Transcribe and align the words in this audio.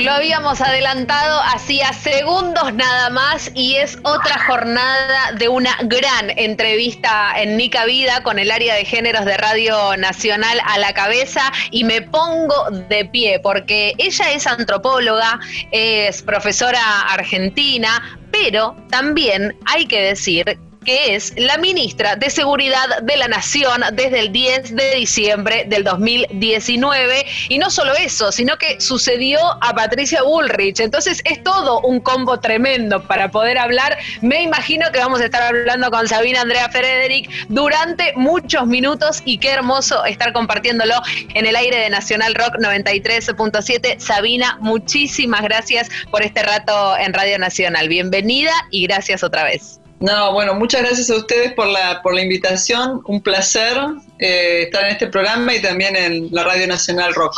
lo 0.00 0.12
habíamos 0.12 0.60
adelantado 0.62 1.40
hacía 1.42 1.92
segundos 1.92 2.72
nada 2.72 3.10
más 3.10 3.50
y 3.54 3.76
es 3.76 3.98
otra 4.02 4.38
jornada 4.46 5.32
de 5.32 5.48
una 5.48 5.76
gran 5.82 6.30
entrevista 6.36 7.32
en 7.36 7.56
Nica 7.58 7.84
Vida 7.84 8.22
con 8.22 8.38
el 8.38 8.50
área 8.50 8.74
de 8.74 8.84
géneros 8.86 9.26
de 9.26 9.36
Radio 9.36 9.96
Nacional 9.98 10.58
a 10.64 10.78
la 10.78 10.94
cabeza 10.94 11.52
y 11.70 11.84
me 11.84 12.00
pongo 12.00 12.70
de 12.88 13.04
pie 13.04 13.40
porque 13.40 13.94
ella 13.98 14.32
es 14.32 14.46
antropóloga, 14.46 15.38
es 15.70 16.22
profesora 16.22 17.02
argentina, 17.10 18.18
pero 18.30 18.76
también 18.88 19.54
hay 19.66 19.86
que 19.86 20.00
decir 20.00 20.58
que 20.84 21.14
es 21.14 21.34
la 21.36 21.58
ministra 21.58 22.16
de 22.16 22.30
Seguridad 22.30 23.02
de 23.02 23.16
la 23.16 23.28
Nación 23.28 23.82
desde 23.92 24.20
el 24.20 24.32
10 24.32 24.74
de 24.74 24.94
diciembre 24.96 25.64
del 25.68 25.84
2019. 25.84 27.26
Y 27.48 27.58
no 27.58 27.70
solo 27.70 27.94
eso, 27.94 28.32
sino 28.32 28.56
que 28.56 28.80
sucedió 28.80 29.38
a 29.60 29.74
Patricia 29.74 30.22
Bullrich. 30.22 30.80
Entonces 30.80 31.20
es 31.24 31.42
todo 31.42 31.80
un 31.80 32.00
combo 32.00 32.40
tremendo 32.40 33.02
para 33.02 33.30
poder 33.30 33.58
hablar. 33.58 33.98
Me 34.22 34.42
imagino 34.42 34.90
que 34.92 34.98
vamos 34.98 35.20
a 35.20 35.26
estar 35.26 35.42
hablando 35.42 35.90
con 35.90 36.08
Sabina 36.08 36.40
Andrea 36.40 36.68
Frederick 36.70 37.30
durante 37.48 38.12
muchos 38.16 38.66
minutos 38.66 39.22
y 39.24 39.38
qué 39.38 39.50
hermoso 39.50 40.04
estar 40.04 40.32
compartiéndolo 40.32 40.94
en 41.34 41.46
el 41.46 41.56
aire 41.56 41.78
de 41.78 41.90
Nacional 41.90 42.34
Rock 42.34 42.56
93.7. 42.56 43.98
Sabina, 43.98 44.56
muchísimas 44.60 45.42
gracias 45.42 45.88
por 46.10 46.22
este 46.22 46.42
rato 46.42 46.96
en 46.96 47.12
Radio 47.12 47.38
Nacional. 47.38 47.88
Bienvenida 47.88 48.52
y 48.70 48.86
gracias 48.86 49.22
otra 49.22 49.44
vez. 49.44 49.80
No, 50.00 50.32
bueno, 50.32 50.54
muchas 50.54 50.80
gracias 50.80 51.10
a 51.10 51.16
ustedes 51.16 51.52
por 51.52 51.66
la, 51.66 52.00
por 52.02 52.14
la 52.14 52.22
invitación. 52.22 53.02
Un 53.04 53.20
placer 53.20 53.76
eh, 54.18 54.62
estar 54.62 54.84
en 54.84 54.92
este 54.92 55.08
programa 55.08 55.54
y 55.54 55.60
también 55.60 55.94
en 55.94 56.28
la 56.32 56.42
Radio 56.42 56.66
Nacional 56.66 57.14
Rock. 57.14 57.34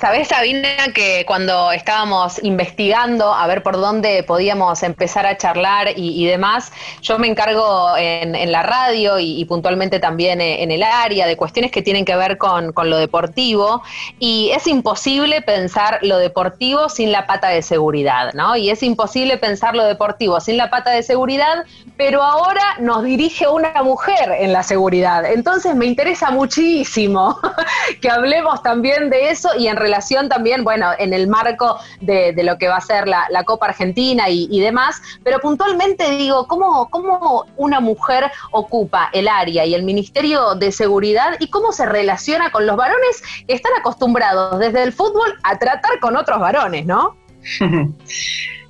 Sabes, 0.00 0.28
Sabina, 0.28 0.68
que 0.94 1.24
cuando 1.26 1.72
estábamos 1.72 2.42
investigando 2.42 3.32
a 3.32 3.46
ver 3.46 3.62
por 3.62 3.76
dónde 3.76 4.22
podíamos 4.22 4.82
empezar 4.82 5.26
a 5.26 5.36
charlar 5.36 5.88
y, 5.96 6.26
demás, 6.26 6.72
yo 7.00 7.18
me 7.18 7.28
encargo 7.28 7.96
en, 7.96 8.52
la 8.52 8.62
radio 8.62 9.18
y, 9.18 9.44
puntualmente 9.46 10.00
también 10.00 10.40
en 10.40 10.70
el 10.70 10.82
área 10.82 11.26
de 11.26 11.36
cuestiones 11.36 11.70
que 11.70 11.82
tienen 11.82 12.04
que 12.04 12.16
ver 12.16 12.38
con, 12.38 12.72
lo 12.76 12.98
deportivo 12.98 13.82
y 14.18 14.50
es 14.54 14.66
imposible 14.66 15.42
pensar 15.42 15.98
lo 16.02 16.18
deportivo 16.18 16.88
sin 16.88 17.10
la 17.10 17.26
pata 17.26 17.48
de 17.48 17.62
seguridad, 17.62 18.32
¿no? 18.34 18.56
Y 18.56 18.70
es 18.70 18.82
imposible 18.82 19.38
pensar 19.38 19.74
lo 19.74 19.84
deportivo 19.84 20.40
sin 20.40 20.56
la 20.56 20.70
pata 20.70 20.90
de 20.90 21.02
seguridad, 21.02 21.64
pero 21.96 22.22
ahora 22.22 22.76
nos 22.80 23.02
dirige 23.02 23.48
una 23.48 23.82
mujer 23.82 24.30
en 24.38 24.52
la 24.52 24.62
seguridad. 24.62 25.24
Entonces 25.24 25.74
me 25.74 25.86
interesa 25.86 26.30
muchísimo 26.30 27.38
que 28.00 28.10
hablemos 28.10 28.62
también 28.62 29.10
de 29.10 29.30
eso 29.30 29.50
y 29.58 29.65
en 29.68 29.76
relación 29.76 30.28
también, 30.28 30.64
bueno, 30.64 30.90
en 30.98 31.12
el 31.12 31.28
marco 31.28 31.78
de, 32.00 32.34
lo 32.42 32.58
que 32.58 32.68
va 32.68 32.76
a 32.76 32.80
ser 32.80 33.08
la, 33.08 33.26
Copa 33.44 33.66
Argentina 33.66 34.28
y, 34.28 34.60
demás, 34.60 35.00
pero 35.22 35.38
puntualmente 35.38 36.10
digo, 36.10 36.46
¿cómo, 36.46 36.88
¿cómo 36.90 37.44
una 37.56 37.80
mujer 37.80 38.24
ocupa 38.50 39.08
el 39.12 39.28
área 39.28 39.64
y 39.64 39.74
el 39.74 39.84
Ministerio 39.84 40.54
de 40.54 40.72
Seguridad 40.72 41.36
y 41.38 41.48
cómo 41.48 41.72
se 41.72 41.86
relaciona 41.86 42.50
con 42.50 42.66
los 42.66 42.76
varones 42.76 43.22
que 43.46 43.54
están 43.54 43.72
acostumbrados 43.78 44.58
desde 44.58 44.82
el 44.82 44.92
fútbol 44.92 45.34
a 45.42 45.58
tratar 45.58 46.00
con 46.00 46.16
otros 46.16 46.40
varones, 46.40 46.86
¿no? 46.86 47.16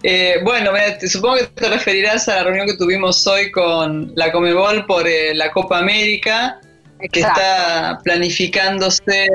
Eh, 0.03 0.37
bueno, 0.45 0.71
supongo 1.09 1.37
que 1.37 1.47
te 1.47 1.69
referirás 1.69 2.29
a 2.29 2.37
la 2.37 2.45
reunión 2.45 2.67
que 2.67 2.77
tuvimos 2.77 3.27
hoy 3.27 3.51
con 3.51 4.13
la 4.15 4.31
Comebol 4.31 4.85
por 4.87 5.09
eh, 5.09 5.35
la 5.35 5.51
Copa 5.51 5.79
América, 5.79 6.61
que 7.11 7.21
está 7.21 7.99
planificándose 8.05 9.27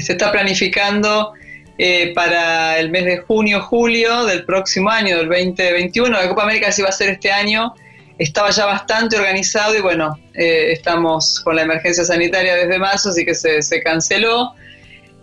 se 0.00 0.12
está 0.12 0.32
planificando 0.32 1.32
eh, 1.78 2.12
para 2.14 2.78
el 2.78 2.90
mes 2.90 3.04
de 3.04 3.18
junio, 3.18 3.62
julio 3.62 4.24
del 4.24 4.44
próximo 4.44 4.90
año, 4.90 5.16
del 5.18 5.28
2021. 5.28 6.10
La 6.10 6.28
Copa 6.28 6.44
América 6.44 6.70
sí 6.70 6.82
va 6.82 6.88
a 6.88 6.92
ser 6.92 7.10
este 7.10 7.30
año. 7.30 7.74
Estaba 8.18 8.50
ya 8.50 8.66
bastante 8.66 9.16
organizado 9.16 9.74
y 9.74 9.80
bueno, 9.80 10.18
eh, 10.34 10.72
estamos 10.72 11.40
con 11.40 11.56
la 11.56 11.62
emergencia 11.62 12.04
sanitaria 12.04 12.54
desde 12.56 12.78
marzo, 12.78 13.08
así 13.08 13.24
que 13.24 13.34
se, 13.34 13.82
canceló. 13.82 14.54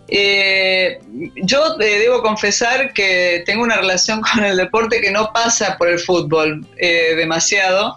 Eh, 0.08 0.98
yo 1.36 1.76
debo 1.76 2.20
confesar 2.20 2.92
que 2.92 3.44
tengo 3.46 3.62
una 3.62 3.76
relación 3.76 4.20
con 4.34 4.44
el 4.44 4.56
deporte 4.56 5.00
que 5.00 5.12
no 5.12 5.32
pasa 5.32 5.76
por 5.78 5.88
el 5.88 6.00
fútbol 6.00 6.66
demasiado. 6.76 7.96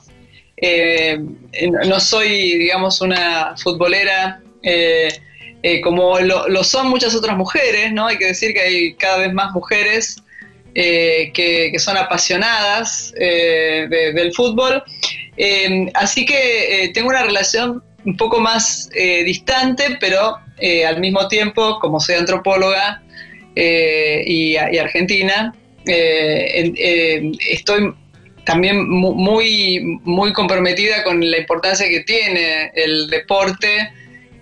no 1.86 2.00
soy, 2.00 2.58
digamos, 2.60 3.02
una 3.02 3.56
futbolera 3.58 4.44
eh, 4.64 5.10
como 5.82 6.20
lo, 6.20 6.64
son 6.64 6.90
muchas 6.90 7.16
otras 7.16 7.38
mujeres, 7.38 7.94
¿no? 7.94 8.08
Hay 8.08 8.18
que 8.18 8.28
decir 8.28 8.54
que 8.54 8.62
hay 8.62 8.94
cada 8.96 9.20
vez 9.20 9.34
más 9.34 9.54
mujeres 9.54 10.18
eh, 10.76 11.32
que, 11.34 11.78
son 11.80 11.98
apasionadas 11.98 13.14
eh, 13.18 13.88
del 13.90 14.34
fútbol. 14.34 14.84
así 15.94 16.26
que 16.26 16.92
tengo 16.94 17.10
una 17.10 17.24
relación 17.24 17.84
un 18.06 18.18
poco 18.18 18.40
más 18.40 18.90
distante, 19.26 19.98
pero 20.00 20.38
al 20.88 21.00
mismo 21.00 21.28
tiempo, 21.28 21.80
como 21.80 22.00
soy 22.00 22.16
antropóloga 22.16 23.02
y, 23.56 24.58
argentina, 24.58 25.54
estoy 25.86 27.94
también 28.46 28.90
muy, 28.90 30.00
muy 30.04 30.34
comprometida 30.34 31.04
con 31.04 31.30
la 31.30 31.38
importancia 31.38 31.88
que 31.88 32.02
tiene 32.02 32.72
el 32.76 33.08
deporte 33.08 33.92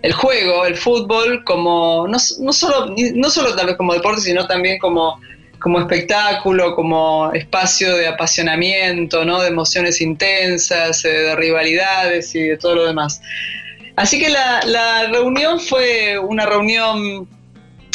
el 0.02 0.14
juego, 0.14 0.66
el 0.66 0.76
fútbol, 0.76 1.44
como 1.44 2.08
no, 2.08 2.18
no, 2.40 2.54
solo, 2.54 2.96
no 3.16 3.30
solo 3.30 3.56
tal 3.56 3.68
vez 3.68 3.76
como 3.76 3.94
deporte, 3.94 4.22
sino 4.22 4.48
también 4.48 4.80
como, 4.80 5.20
como 5.60 5.80
espectáculo, 5.80 6.76
como 6.76 7.32
espacio 7.34 7.96
de 7.96 8.08
apasionamiento, 8.08 9.24
¿no? 9.26 9.42
de 9.42 9.50
emociones 9.50 10.02
intensas, 10.02 11.06
eh, 11.06 11.10
de 11.10 11.36
rivalidades 11.36 12.34
y 12.36 12.42
de 12.42 12.58
todo 12.58 12.76
lo 12.76 12.86
demás. 12.86 13.22
Así 13.96 14.20
que 14.20 14.30
la, 14.30 14.62
la 14.66 15.08
reunión 15.08 15.60
fue 15.60 16.18
una 16.18 16.46
reunión 16.46 17.28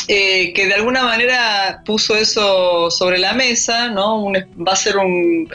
eh, 0.09 0.53
que 0.53 0.67
de 0.67 0.75
alguna 0.75 1.03
manera 1.03 1.83
puso 1.84 2.15
eso 2.15 2.93
sobre 2.93 3.19
la 3.19 3.33
mesa, 3.33 3.89
¿no? 3.89 4.31
va 4.33 4.72
a 4.72 4.77
ser 4.77 4.97
un, 4.99 5.49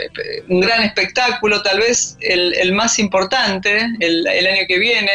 gran 0.48 0.84
espectáculo, 0.84 1.62
tal 1.62 1.80
vez 1.80 2.18
el, 2.20 2.74
más 2.74 3.00
importante 3.00 3.88
el, 4.02 4.28
año 4.28 4.64
que 4.68 4.78
viene, 4.78 5.12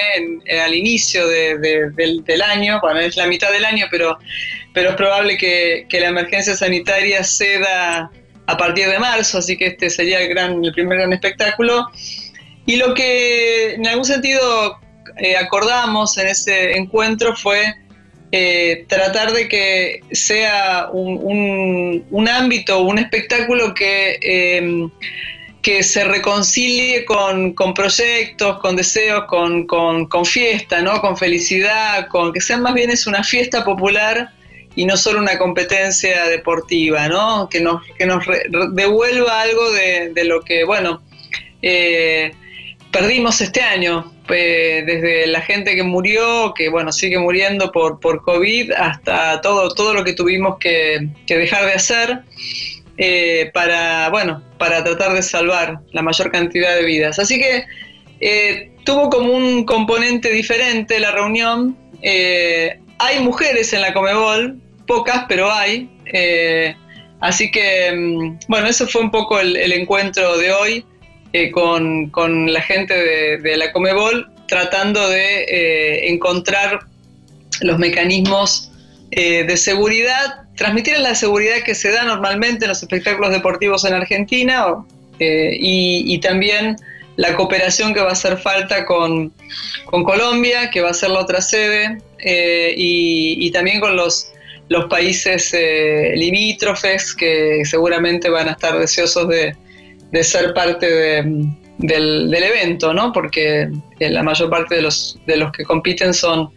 al 0.64 0.74
inicio 0.74 1.28
del, 1.28 2.42
año, 2.42 2.80
bueno, 2.80 3.00
es 3.00 3.16
la 3.16 3.26
mitad 3.26 3.52
del 3.52 3.66
año, 3.66 3.86
pero, 3.90 4.16
pero 4.72 4.90
es 4.90 4.96
probable 4.96 5.36
que, 5.36 5.86
la 5.92 6.08
emergencia 6.08 6.56
sanitaria 6.56 7.22
ceda 7.22 8.10
a 8.46 8.56
partir 8.56 8.88
de 8.88 8.98
marzo, 8.98 9.38
así 9.38 9.58
que 9.58 9.66
este 9.66 9.90
sería 9.90 10.20
el, 10.20 10.28
gran, 10.30 10.64
el 10.64 10.72
primer 10.72 10.96
gran 10.96 11.12
espectáculo. 11.12 11.90
Y 12.64 12.76
lo 12.76 12.94
que 12.94 13.74
en 13.74 13.86
algún 13.86 14.06
sentido 14.06 14.80
eh, 15.18 15.36
acordamos 15.36 16.16
en 16.16 16.28
ese 16.28 16.76
encuentro 16.76 17.36
fue 17.36 17.74
eh, 18.32 18.84
tratar 18.88 19.32
de 19.32 19.48
que 19.48 20.00
sea 20.10 20.88
un, 20.92 22.04
un, 22.10 22.28
ámbito, 22.28 22.80
un 22.80 22.98
espectáculo 22.98 23.72
que, 23.72 24.18
em, 24.20 24.90
que 25.62 25.82
se 25.82 26.04
reconcilie 26.04 27.04
con, 27.04 27.54
proyectos, 27.74 28.58
con 28.58 28.76
deseos, 28.76 29.24
con, 29.26 29.66
con, 29.66 30.24
fiesta, 30.24 30.80
¿no? 30.82 31.00
con 31.00 31.16
felicidad, 31.16 32.08
con 32.08 32.32
que 32.32 32.40
sea 32.40 32.56
más 32.58 32.74
bien 32.74 32.90
es 32.90 33.06
una 33.06 33.22
fiesta 33.22 33.64
popular 33.64 34.30
y 34.74 34.84
no 34.84 34.96
solo 34.96 35.20
una 35.20 35.38
competencia 35.38 36.26
deportiva, 36.26 37.08
¿no? 37.08 37.48
que 37.48 37.60
nos, 37.60 37.82
que 37.96 38.06
nos 38.06 38.24
devuelva 38.72 39.40
algo 39.40 39.70
de, 39.72 40.10
de, 40.12 40.24
lo 40.24 40.42
que, 40.42 40.64
bueno, 40.64 41.02
eh, 41.62 42.32
perdimos 42.90 43.40
este 43.40 43.60
año, 43.60 44.12
desde 44.28 45.26
la 45.26 45.40
gente 45.40 45.74
que 45.74 45.82
murió, 45.82 46.52
que 46.54 46.68
bueno, 46.68 46.92
sigue 46.92 47.18
muriendo 47.18 47.70
por, 47.70 48.00
por 48.00 48.22
COVID, 48.22 48.72
hasta 48.72 49.40
todo, 49.40 49.68
todo 49.74 49.94
lo 49.94 50.04
que 50.04 50.12
tuvimos 50.12 50.58
que, 50.58 51.08
dejar 51.26 51.66
de 51.66 51.72
hacer 51.72 52.20
eh, 52.98 53.50
para, 53.54 54.08
bueno, 54.10 54.42
para 54.58 54.82
tratar 54.82 55.12
de 55.12 55.22
salvar 55.22 55.78
la 55.92 56.02
mayor 56.02 56.30
cantidad 56.32 56.74
de 56.74 56.84
vidas. 56.84 57.18
Así 57.18 57.38
que 57.38 57.64
eh, 58.20 58.72
tuvo 58.84 59.10
como 59.10 59.32
un 59.32 59.64
componente 59.64 60.30
diferente 60.30 60.98
la 60.98 61.12
reunión. 61.12 61.76
Eh, 62.02 62.78
hay 62.98 63.20
mujeres 63.20 63.72
en 63.72 63.82
la 63.82 63.92
Comebol, 63.92 64.58
pocas, 64.86 65.24
pero 65.28 65.52
hay. 65.52 65.90
así 67.20 67.50
que, 67.50 67.92
mm, 67.92 68.38
bueno, 68.48 68.66
eso 68.66 68.86
fue 68.86 69.02
un 69.02 69.10
poco 69.10 69.38
el 69.38 69.72
encuentro 69.72 70.38
de 70.38 70.52
hoy. 70.52 70.84
Eh, 71.38 71.50
con, 71.50 72.50
la 72.50 72.62
gente 72.62 72.94
de, 72.94 73.56
la 73.58 73.70
Comebol 73.70 74.26
tratando 74.48 75.06
de 75.10 75.44
eh, 75.44 76.08
encontrar 76.08 76.86
los 77.60 77.78
mecanismos 77.78 78.70
eh, 79.10 79.44
de 79.44 79.54
seguridad, 79.58 80.46
transmitir 80.56 80.98
la 80.98 81.14
seguridad 81.14 81.56
que 81.62 81.74
se 81.74 81.92
da 81.92 82.04
normalmente 82.04 82.64
en 82.64 82.70
los 82.70 82.82
espectáculos 82.82 83.32
deportivos 83.32 83.84
en 83.84 83.92
Argentina 83.92 84.64
y, 85.18 86.18
también 86.20 86.76
la 87.16 87.36
cooperación 87.36 87.92
que 87.92 88.00
va 88.00 88.08
a 88.08 88.12
hacer 88.12 88.38
falta 88.38 88.86
con, 88.86 89.30
Colombia, 89.90 90.70
que 90.70 90.80
va 90.80 90.88
a 90.88 90.94
ser 90.94 91.10
la 91.10 91.20
otra 91.20 91.42
sede, 91.42 91.98
y, 92.18 93.50
también 93.50 93.80
con 93.80 93.94
los 93.94 94.32
países 94.88 95.54
limítrofes 96.14 97.14
que 97.14 97.60
seguramente 97.66 98.30
van 98.30 98.48
a 98.48 98.52
estar 98.52 98.78
deseosos 98.78 99.28
de, 99.28 99.54
ser 100.22 100.54
parte 100.54 101.22
del, 101.78 102.34
evento, 102.34 102.92
¿no? 102.94 103.12
Porque 103.12 103.68
eh, 104.00 104.10
la 104.10 104.22
mayor 104.22 104.50
parte 104.50 104.76
de 104.76 104.82
los, 104.82 105.18
de 105.26 105.36
los 105.36 105.52
que 105.52 105.64
compiten 105.64 106.14
son 106.14 106.50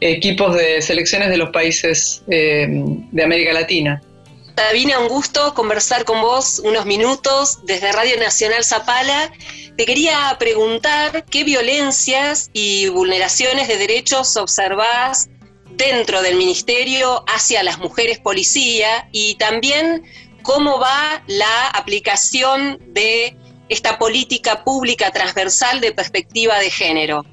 equipos 0.00 0.54
de 0.54 0.82
selecciones 0.82 1.30
de 1.30 1.36
los 1.36 1.50
países 1.50 2.22
eh, 2.28 2.66
de 2.68 3.22
América 3.22 3.52
Latina. 3.52 4.02
Sabina, 4.56 5.00
un 5.00 5.08
gusto 5.08 5.52
conversar 5.54 6.04
con 6.04 6.20
vos 6.20 6.60
unos 6.60 6.86
minutos 6.86 7.64
desde 7.64 7.90
Radio 7.90 8.16
Nacional 8.18 8.64
Zapala. 8.64 9.32
Te 9.76 9.84
quería 9.84 10.36
preguntar 10.38 11.24
qué 11.24 11.42
violencias 11.42 12.50
y 12.52 12.88
vulneraciones 12.88 13.66
de 13.66 13.78
derechos 13.78 14.36
observás 14.36 15.28
dentro 15.76 16.22
del 16.22 16.36
ministerio 16.36 17.24
hacia 17.26 17.64
las 17.64 17.78
mujeres 17.78 18.20
policía 18.20 19.08
y 19.10 19.34
también 19.36 20.04
cómo 20.44 20.78
va 20.78 21.24
la 21.26 21.68
aplicación 21.74 22.78
de 22.92 23.34
esta 23.68 23.98
política 23.98 24.62
pública 24.62 25.10
transversal 25.10 25.80
de 25.80 25.90
perspectiva 25.92 26.60
de 26.60 26.70
género. 26.70 27.24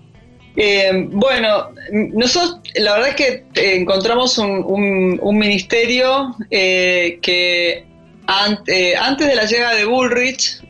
Eh, 0.56 0.92
bueno, 1.10 1.70
nosotros 1.92 2.60
la 2.76 2.94
verdad 2.94 3.10
es 3.10 3.16
que 3.16 3.28
eh, 3.56 3.76
encontramos 3.76 4.38
un, 4.38 5.38
ministerio 5.38 6.36
eh, 6.50 7.20
que 7.22 7.86
antes 8.28 9.28
de 9.28 9.36
la 9.36 9.46
llegada 9.46 9.76
de 9.76 9.86
Bullrich 9.86 10.62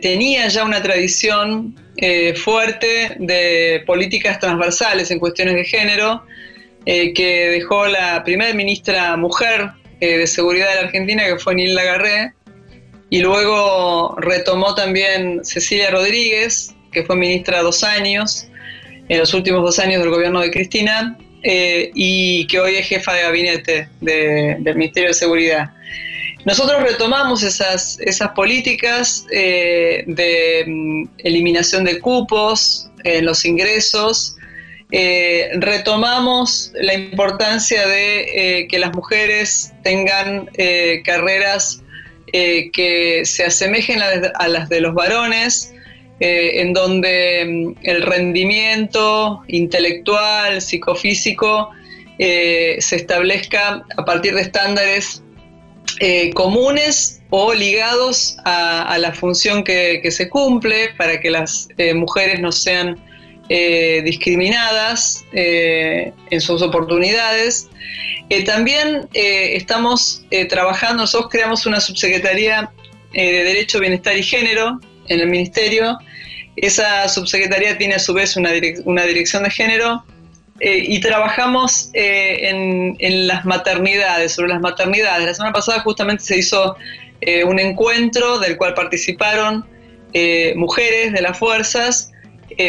tenía 0.00 0.48
ya 0.48 0.64
una 0.64 0.82
tradición 0.82 1.74
fuerte 2.42 3.16
de 3.18 3.82
políticas 3.86 4.38
transversales 4.38 5.10
en 5.10 5.18
cuestiones 5.18 5.54
de 5.54 5.64
género, 5.64 6.24
que 6.86 7.48
dejó 7.52 7.86
la 7.86 8.24
primera 8.24 8.54
ministra 8.54 9.14
mujer 9.18 9.72
de 10.06 10.26
Seguridad 10.26 10.68
de 10.68 10.74
la 10.76 10.80
Argentina, 10.82 11.24
que 11.24 11.38
fue 11.38 11.54
Nilda 11.54 11.82
Garré, 11.82 12.32
y 13.10 13.20
luego 13.20 14.16
retomó 14.18 14.74
también 14.74 15.44
Cecilia 15.44 15.90
Rodríguez, 15.90 16.74
que 16.92 17.04
fue 17.04 17.16
ministra 17.16 17.62
dos 17.62 17.84
años 17.84 18.48
en 19.08 19.18
los 19.18 19.34
últimos 19.34 19.62
dos 19.62 19.78
años 19.78 20.00
del 20.00 20.10
gobierno 20.10 20.40
de 20.40 20.50
Cristina 20.50 21.18
eh, 21.42 21.90
y 21.94 22.46
que 22.46 22.60
hoy 22.60 22.76
es 22.76 22.86
jefa 22.86 23.14
de 23.14 23.22
gabinete 23.22 23.88
del 24.00 24.76
Ministerio 24.76 25.08
de 25.08 25.14
Seguridad. 25.14 25.70
Nosotros 26.44 26.82
retomamos 26.82 27.42
esas, 27.42 27.98
esas 28.00 28.30
políticas 28.30 29.26
eh, 29.30 30.04
de 30.06 30.64
mm, 30.66 31.08
eliminación 31.18 31.84
de 31.84 32.00
cupos 32.00 32.88
en 33.04 33.26
los 33.26 33.44
ingresos, 33.44 34.36
eh, 34.92 35.50
retomamos 35.54 36.72
la 36.74 36.94
importancia 36.94 37.86
de 37.86 38.66
que 38.70 38.78
las 38.78 38.94
mujeres 38.94 39.72
tengan 39.82 40.48
carreras 41.04 41.82
que 42.32 43.22
se 43.24 43.44
asemejen 43.44 44.00
a 44.02 44.48
las 44.48 44.68
de 44.68 44.80
los 44.80 44.94
varones, 44.94 45.72
eh, 46.24 46.60
en 46.60 46.72
donde 46.72 47.44
mm, 47.44 47.78
el 47.82 48.02
rendimiento 48.02 49.42
intelectual, 49.48 50.62
psicofísico, 50.62 51.70
eh, 52.20 52.76
se 52.78 52.94
establezca 52.94 53.84
a 53.96 54.04
partir 54.04 54.32
de 54.36 54.42
estándares 54.42 55.24
eh, 55.98 56.30
comunes 56.34 57.20
o 57.30 57.52
ligados 57.52 58.36
a, 58.44 58.96
la 58.98 59.12
función 59.12 59.64
que, 59.64 60.00
se 60.12 60.28
cumple 60.28 60.90
para 60.96 61.18
que 61.18 61.28
las 61.28 61.66
mujeres 61.96 62.38
no 62.38 62.52
sean 62.52 63.02
discriminadas 64.04 65.24
en 65.32 66.40
sus 66.40 66.62
oportunidades. 66.62 67.68
también 68.46 69.08
estamos 69.12 70.24
trabajando, 70.48 71.02
nosotros 71.02 71.30
creamos 71.30 71.66
una 71.66 71.80
subsecretaría 71.80 72.70
de 73.12 73.44
Derecho, 73.44 73.78
Bienestar 73.78 74.16
y 74.16 74.22
Género 74.22 74.80
en 75.08 75.20
el 75.20 75.28
Ministerio, 75.28 75.98
esa 76.56 77.08
subsecretaría 77.08 77.78
tiene 77.78 77.94
a 77.94 77.98
su 77.98 78.12
vez 78.12 78.36
una, 78.36 78.50
dirección 78.52 79.42
de 79.42 79.50
género 79.50 80.04
eh, 80.60 80.84
y 80.86 81.00
trabajamos 81.00 81.90
eh, 81.94 82.94
en, 82.98 83.26
las 83.26 83.44
maternidades, 83.44 84.32
sobre 84.32 84.50
las 84.50 84.60
maternidades. 84.60 85.26
La 85.26 85.34
semana 85.34 85.52
pasada 85.52 85.80
justamente 85.80 86.22
se 86.22 86.38
hizo 86.38 86.76
eh, 87.20 87.44
un 87.44 87.58
encuentro 87.58 88.38
del 88.38 88.56
cual 88.56 88.74
participaron 88.74 89.66
mujeres 90.56 91.14
de 91.14 91.22
las 91.22 91.38
fuerzas 91.38 92.11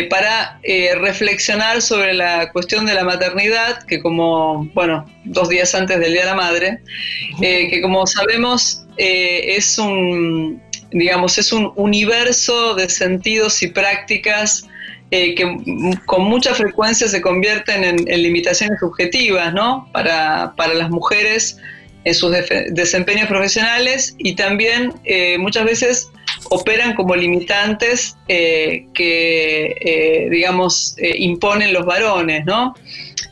para 0.09 0.59
reflexionar 0.99 1.81
sobre 1.81 2.13
la 2.13 2.51
cuestión 2.51 2.85
de 2.85 2.93
la 2.93 3.03
maternidad, 3.03 3.83
que 3.83 4.01
como, 4.01 4.65
bueno, 4.73 5.05
dos 5.25 5.49
días 5.49 5.73
antes 5.75 5.99
del 5.99 6.13
Día 6.13 6.21
de 6.21 6.27
la 6.27 6.35
Madre, 6.35 6.79
que 7.39 7.79
como 7.81 8.05
sabemos 8.07 8.85
es 8.97 9.77
un 9.77 10.61
digamos, 10.93 11.37
es 11.37 11.51
un 11.51 11.73
universo 11.75 12.75
de 12.75 12.87
sentidos 12.89 13.61
y 13.63 13.67
prácticas 13.67 14.67
eh, 15.11 15.35
que 15.35 15.57
con 16.05 16.23
mucha 16.23 16.53
frecuencia 16.53 17.07
se 17.07 17.21
convierten 17.21 17.83
en, 17.83 18.23
limitaciones 18.23 18.79
subjetivas, 18.79 19.53
¿no? 19.53 19.89
Para, 19.91 20.53
las 20.57 20.89
mujeres 20.89 21.57
en 22.05 22.13
sus 22.15 22.35
desempeños 22.71 23.27
profesionales 23.27 24.15
y 24.17 24.35
también 24.35 24.93
eh, 25.05 25.37
muchas 25.37 25.65
veces 25.65 26.09
operan 26.49 26.95
como 26.95 27.15
limitantes 27.15 28.17
eh, 28.27 28.85
que, 28.93 30.27
digamos, 30.31 30.95
imponen 30.99 31.73
los 31.73 31.85
varones, 31.85 32.45
¿no? 32.45 32.73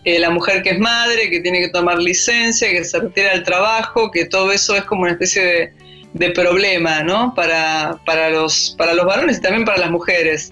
la 0.03 0.31
mujer 0.31 0.63
que 0.63 0.71
es 0.71 0.79
madre, 0.79 1.29
que 1.29 1.41
tiene 1.41 1.59
que 1.59 1.69
tomar 1.69 1.99
licencia, 1.99 2.69
que 2.69 2.83
se 2.83 2.99
retira 2.99 3.31
del 3.31 3.43
trabajo, 3.43 4.09
que 4.09 4.25
todo 4.25 4.51
eso 4.51 4.75
es 4.75 4.83
como 4.85 5.03
una 5.03 5.11
especie 5.11 5.73
de, 6.13 6.29
problema 6.31 7.03
¿no? 7.03 7.33
para, 7.35 7.99
para, 8.05 8.31
los, 8.31 8.75
para 8.77 8.93
los 8.93 9.05
varones 9.05 9.37
y 9.37 9.41
también 9.41 9.63
para 9.63 9.77
las 9.77 9.91
mujeres. 9.91 10.51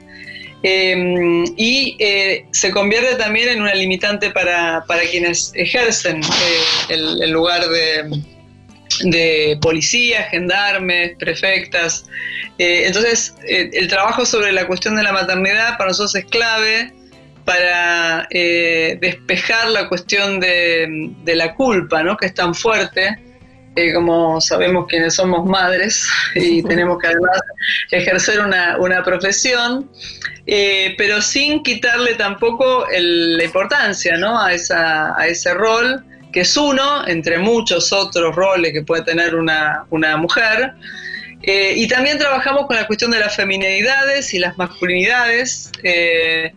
Em, 0.61 1.45
y 1.55 1.95
eh, 1.99 2.45
se 2.51 2.71
convierte 2.71 3.15
también 3.15 3.47
en 3.47 3.61
una 3.61 3.73
limitante 3.73 4.29
para, 4.31 4.83
para 4.87 5.03
quienes 5.03 5.53
ejercen 5.55 6.21
eh, 6.21 6.93
el, 6.93 7.31
lugar 7.31 7.65
de, 7.69 8.21
de 9.03 9.57
policía, 9.61 10.23
gendarmes, 10.23 11.15
prefectas. 11.17 12.05
Eh, 12.57 12.83
entonces, 12.85 13.35
el 13.47 13.87
trabajo 13.87 14.25
sobre 14.25 14.51
la 14.51 14.67
cuestión 14.67 14.95
de 14.95 15.03
la 15.03 15.11
maternidad 15.11 15.77
para 15.77 15.89
nosotros 15.89 16.15
es 16.15 16.25
clave 16.25 16.93
para 17.45 18.27
despejar 18.29 19.69
la 19.69 19.89
cuestión 19.89 20.39
de, 20.39 20.87
de, 21.23 21.35
la 21.35 21.55
culpa, 21.55 22.03
¿no? 22.03 22.15
que 22.15 22.27
es 22.27 22.33
tan 22.35 22.53
fuerte 22.53 23.17
como 23.93 24.41
sabemos 24.41 24.85
quienes 24.87 25.15
somos 25.15 25.45
madres 25.45 26.07
y 26.35 26.63
tenemos 26.67 26.99
que 26.99 27.07
además 27.07 27.39
ejercer 27.91 28.39
una, 28.41 29.03
profesión, 29.03 29.89
eh, 30.45 30.95
pero 30.97 31.21
sin 31.21 31.63
quitarle 31.63 32.15
tampoco 32.15 32.85
la 32.91 33.43
importancia 33.43 34.17
¿no? 34.17 34.39
a, 34.39 34.53
esa, 34.53 35.17
a 35.17 35.27
ese 35.27 35.53
rol, 35.53 36.03
que 36.31 36.41
es 36.41 36.57
uno 36.57 37.07
entre 37.07 37.37
muchos 37.39 37.91
otros 37.91 38.35
roles 38.35 38.73
que 38.73 38.83
puede 38.83 39.03
tener 39.03 39.35
una, 39.35 39.85
mujer. 40.17 40.73
Eh, 41.41 41.73
y 41.77 41.87
también 41.87 42.17
trabajamos 42.17 42.67
con 42.67 42.75
la 42.75 42.85
cuestión 42.85 43.11
de 43.11 43.19
las 43.19 43.35
feminidades 43.35 44.33
y 44.33 44.39
las 44.39 44.57
masculinidades. 44.57 45.71
Eh, 45.83 46.53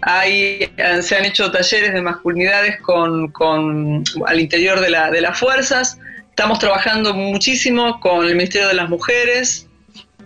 hay, 0.00 0.70
se 1.00 1.16
han 1.16 1.24
hecho 1.24 1.50
talleres 1.50 1.92
de 1.92 2.02
masculinidades 2.02 2.80
con, 2.80 4.04
al 4.26 4.40
interior 4.40 4.80
de, 4.80 4.90
la, 4.90 5.10
de 5.10 5.20
las 5.20 5.38
fuerzas 5.38 5.98
Estamos 6.34 6.58
trabajando 6.58 7.14
muchísimo 7.14 8.00
con 8.00 8.26
el 8.26 8.34
Ministerio 8.34 8.66
de 8.66 8.74
las 8.74 8.88
Mujeres 8.88 9.68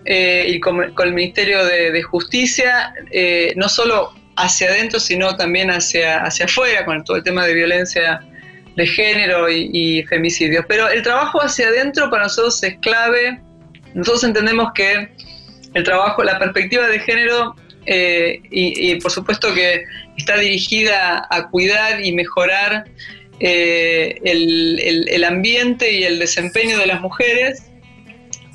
eh, 0.07 0.47
y 0.49 0.59
con, 0.59 0.83
el 0.83 1.13
Ministerio 1.13 1.63
de, 1.67 2.03
Justicia, 2.03 2.95
eh, 3.11 3.53
no 3.57 3.69
solo 3.69 4.15
hacia 4.35 4.69
adentro, 4.69 5.01
sino 5.01 5.37
también 5.37 5.71
hacia, 5.71 6.23
hacia 6.23 6.47
afuera, 6.47 6.87
con 6.87 7.05
todo 7.05 7.19
el 7.19 7.23
tema 7.23 7.45
de 7.45 7.53
violencia 7.53 8.23
de 8.79 8.87
género 8.87 9.51
y, 9.51 10.05
femicidios. 10.05 10.65
Pero 10.69 10.89
el 10.89 11.03
trabajo 11.03 11.43
hacia 11.43 11.67
adentro 11.67 12.09
para 12.11 12.23
nosotros 12.25 12.63
es 12.63 12.79
clave. 12.79 13.41
Nosotros 13.93 14.23
entendemos 14.23 14.71
que 14.73 15.09
el 15.75 15.83
trabajo, 15.83 16.23
la 16.23 16.39
perspectiva 16.39 16.87
de 16.87 17.01
género, 17.01 17.57
eh, 17.87 18.41
y, 18.53 18.95
por 19.01 19.11
supuesto 19.11 19.53
que 19.53 19.83
está 20.17 20.39
dirigida 20.39 21.27
a 21.29 21.49
cuidar 21.49 22.05
y 22.05 22.13
mejorar 22.13 22.85
eh, 23.41 24.21
el, 24.23 25.25
ambiente 25.25 25.93
y 25.93 26.05
el 26.05 26.21
desempeño 26.21 26.79
de 26.79 26.87
las 26.87 27.01
mujeres 27.01 27.65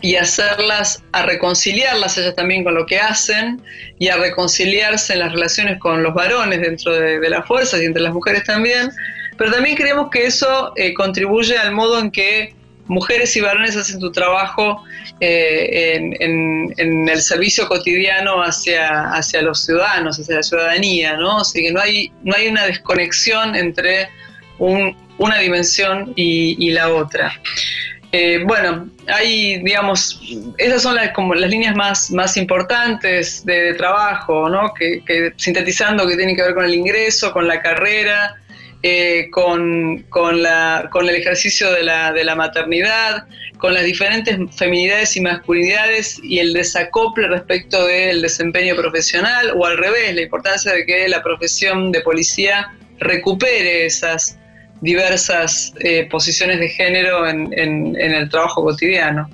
y 0.01 0.15
hacerlas, 0.15 1.03
a 1.11 1.23
reconciliarlas 1.23 2.17
ellas 2.17 2.35
también 2.35 2.63
con 2.63 2.75
lo 2.75 2.85
que 2.85 2.99
hacen 2.99 3.61
y 3.99 4.07
a 4.07 4.15
reconciliarse 4.15 5.13
en 5.13 5.19
las 5.19 5.33
relaciones 5.33 5.79
con 5.79 6.01
los 6.01 6.13
varones 6.13 6.61
dentro 6.61 6.93
de, 6.93 7.29
las 7.29 7.45
fuerzas 7.45 7.81
y 7.81 7.85
entre 7.85 8.01
las 8.01 8.13
mujeres 8.13 8.45
también. 8.45 8.89
Pero 9.37 9.51
también 9.51 9.75
creemos 9.75 10.09
que 10.09 10.25
eso 10.25 10.73
eh, 10.75 10.93
contribuye 10.93 11.57
al 11.57 11.71
modo 11.71 11.99
en 11.99 12.11
que 12.11 12.55
mujeres 12.85 13.35
y 13.37 13.41
varones 13.41 13.75
hacen 13.75 13.99
su 13.99 14.11
trabajo 14.11 14.83
eh, 15.19 16.11
en, 16.19 17.09
el 17.09 17.21
servicio 17.21 17.67
cotidiano 17.67 18.41
hacia, 18.41 19.11
hacia 19.11 19.41
los 19.41 19.63
ciudadanos, 19.63 20.19
hacia 20.19 20.35
la 20.35 20.43
ciudadanía, 20.43 21.17
¿no? 21.17 21.39
Así 21.39 21.63
que 21.63 21.71
no 21.71 21.79
hay, 21.79 22.11
no 22.23 22.35
hay 22.35 22.47
una 22.47 22.65
desconexión 22.65 23.55
entre 23.55 24.09
un, 24.59 24.95
una 25.17 25.39
dimensión 25.39 26.13
y, 26.15 26.71
la 26.71 26.93
otra. 26.93 27.33
Eh, 28.11 28.43
bueno, 28.45 28.89
hay, 29.07 29.63
digamos, 29.63 30.21
esas 30.57 30.83
son 30.83 30.95
las, 30.95 31.11
como 31.11 31.33
las 31.33 31.49
líneas 31.49 31.75
más, 31.75 32.11
más 32.11 32.37
importantes 32.37 33.43
de, 33.45 33.73
trabajo, 33.73 34.49
¿no? 34.49 34.73
Que, 34.73 35.33
sintetizando 35.37 36.07
que 36.07 36.15
tienen 36.15 36.35
que 36.35 36.43
ver 36.43 36.53
con 36.53 36.65
el 36.65 36.73
ingreso, 36.73 37.31
con 37.31 37.47
la 37.47 37.61
carrera, 37.61 38.35
eh, 38.85 39.29
con, 39.31 40.03
la, 40.41 40.89
con, 40.91 41.07
el 41.07 41.15
ejercicio 41.15 41.71
de 41.71 41.83
la, 41.83 42.11
de 42.11 42.25
la 42.25 42.35
maternidad, 42.35 43.25
con 43.57 43.73
las 43.73 43.85
diferentes 43.85 44.37
feminidades 44.53 45.15
y 45.15 45.21
masculinidades 45.21 46.19
y 46.21 46.39
el 46.39 46.51
desacople 46.51 47.29
respecto 47.29 47.85
del 47.87 48.21
desempeño 48.21 48.75
profesional 48.75 49.53
o 49.55 49.65
al 49.65 49.77
revés, 49.77 50.13
la 50.13 50.21
importancia 50.21 50.73
de 50.73 50.85
que 50.85 51.07
la 51.07 51.23
profesión 51.23 51.93
de 51.93 52.01
policía 52.01 52.73
recupere 52.99 53.85
esas 53.85 54.37
diversas 54.81 55.73
eh, 55.79 56.09
posiciones 56.11 56.59
de 56.59 56.67
género 56.67 57.25
en, 57.25 57.95
el 57.95 58.29
trabajo 58.29 58.63
cotidiano. 58.63 59.29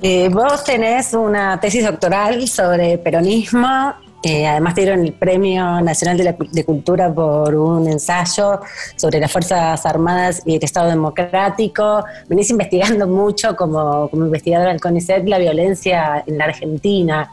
Eh, 0.00 0.30
vos 0.30 0.64
tenés 0.64 1.12
una 1.12 1.60
tesis 1.60 1.84
doctoral 1.84 2.48
sobre 2.48 2.96
peronismo 2.96 3.94
eh, 4.22 4.46
además 4.46 4.74
dieron 4.76 5.04
el 5.04 5.12
Premio 5.12 5.80
Nacional 5.80 6.16
de, 6.16 6.64
Cultura 6.64 7.12
por 7.12 7.54
un 7.56 7.88
ensayo 7.88 8.60
sobre 8.94 9.18
las 9.18 9.32
Fuerzas 9.32 9.84
Armadas 9.84 10.42
y 10.46 10.56
el 10.56 10.62
Estado 10.62 10.88
Democrático. 10.88 12.04
Venís 12.28 12.50
investigando 12.50 13.08
mucho 13.08 13.56
como, 13.56 14.08
investigadora 14.12 14.70
del 14.70 14.80
CONICET 14.80 15.26
la 15.26 15.38
violencia 15.38 16.22
en 16.26 16.38
la 16.38 16.44
Argentina. 16.44 17.32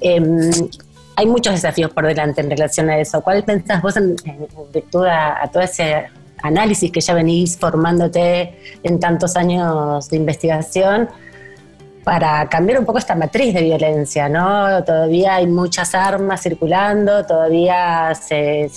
Em, 0.00 0.50
hay 1.16 1.26
muchos 1.26 1.54
desafíos 1.54 1.90
por 1.92 2.06
delante 2.06 2.42
en 2.42 2.50
relación 2.50 2.90
a 2.90 2.98
eso. 2.98 3.22
¿Cuál 3.22 3.42
pensás 3.44 3.80
vos 3.80 3.96
en, 3.96 4.14
virtud 4.72 5.06
a 5.06 5.48
todo 5.50 5.62
ese 5.62 6.08
análisis 6.42 6.92
que 6.92 7.00
ya 7.00 7.14
venís 7.14 7.56
formándote 7.56 8.54
en 8.82 9.00
tantos 9.00 9.34
años 9.36 10.08
de 10.10 10.16
investigación? 10.18 11.08
Para 12.08 12.48
cambiar 12.48 12.78
un 12.78 12.86
poco 12.86 12.96
esta 12.96 13.14
matriz 13.14 13.52
de 13.52 13.62
violencia, 13.62 14.30
¿no? 14.30 14.82
Todavía 14.82 15.34
hay 15.34 15.46
muchas 15.46 15.94
armas 15.94 16.40
circulando, 16.42 17.26
todavía 17.26 18.14
se, 18.14 18.70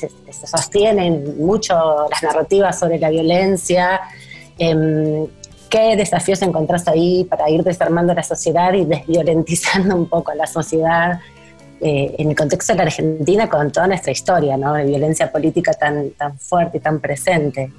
sostienen 0.45 1.37
mucho 1.37 2.09
las 2.09 2.21
narrativas 2.23 2.77
sobre 2.77 2.99
la 2.99 3.09
violencia. 3.09 4.01
Em, 4.59 5.25
¿Qué 5.69 5.95
desafíos 5.95 6.41
encontrás 6.41 6.85
ahí 6.89 7.23
para 7.23 7.49
ir 7.49 7.63
desarmando 7.63 8.13
la 8.13 8.21
sociedad 8.21 8.73
y 8.73 8.83
desviolentizando 8.83 9.95
un 9.95 10.09
poco 10.09 10.33
la 10.33 10.45
sociedad 10.45 11.21
eh, 11.79 12.13
en 12.17 12.31
el 12.31 12.35
contexto 12.35 12.73
de 12.73 12.77
la 12.79 12.83
Argentina 12.83 13.47
con 13.47 13.71
toda 13.71 13.87
nuestra 13.87 14.11
historia, 14.11 14.57
¿no? 14.57 14.73
De 14.73 14.83
violencia 14.83 15.31
política 15.31 15.71
tan, 15.71 16.09
tan 16.17 16.37
fuerte 16.37 16.79
y 16.79 16.81
tan 16.81 16.99
presente. 16.99 17.71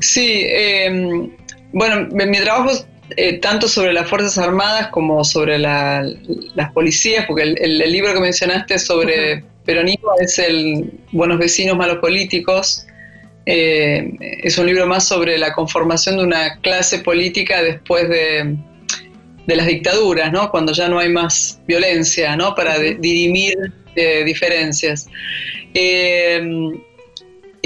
Sí, 0.00 0.44
em, 0.48 1.30
bueno, 1.72 2.08
mi 2.10 2.40
trabajo 2.40 2.70
eh, 3.16 3.38
tanto 3.38 3.68
sobre 3.68 3.92
las 3.92 4.08
Fuerzas 4.08 4.36
Armadas 4.38 4.88
como 4.88 5.22
sobre 5.22 5.58
las 5.58 6.72
policías, 6.74 7.24
porque 7.26 7.42
el, 7.42 7.78
libro 7.78 8.12
que 8.12 8.20
mencionaste 8.20 8.78
sobre 8.78 9.44
peronismo 9.64 10.10
es 10.18 10.38
el 10.38 10.92
Buenos 11.12 11.38
Vecinos, 11.38 11.76
Malos 11.76 11.98
Políticos. 11.98 12.86
Eh, 13.46 14.10
es 14.42 14.58
un 14.58 14.66
libro 14.66 14.86
más 14.86 15.06
sobre 15.06 15.38
la 15.38 15.52
conformación 15.52 16.16
de 16.16 16.24
una 16.24 16.58
clase 16.60 16.98
política 16.98 17.62
después 17.62 18.08
de, 18.08 18.56
las 19.46 19.66
dictaduras, 19.66 20.32
¿no? 20.32 20.50
cuando 20.50 20.72
ya 20.72 20.88
no 20.88 20.98
hay 20.98 21.08
más 21.08 21.60
violencia, 21.68 22.34
¿no? 22.34 22.56
para 22.56 22.78
dirimir 22.78 23.54
eh, 23.94 24.24
diferencias. 24.24 25.08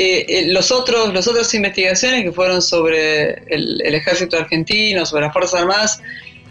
Eh, 0.03 0.25
eh, 0.29 0.47
los 0.47 0.73
otros, 0.73 1.13
las 1.13 1.29
otras 1.29 1.53
investigaciones 1.53 2.23
que 2.23 2.33
fueron 2.33 2.63
sobre 2.63 3.35
el, 3.55 3.95
ejército 3.95 4.39
argentino, 4.39 5.05
sobre 5.05 5.25
las 5.25 5.33
Fuerzas 5.35 5.61
Armadas, 5.61 6.01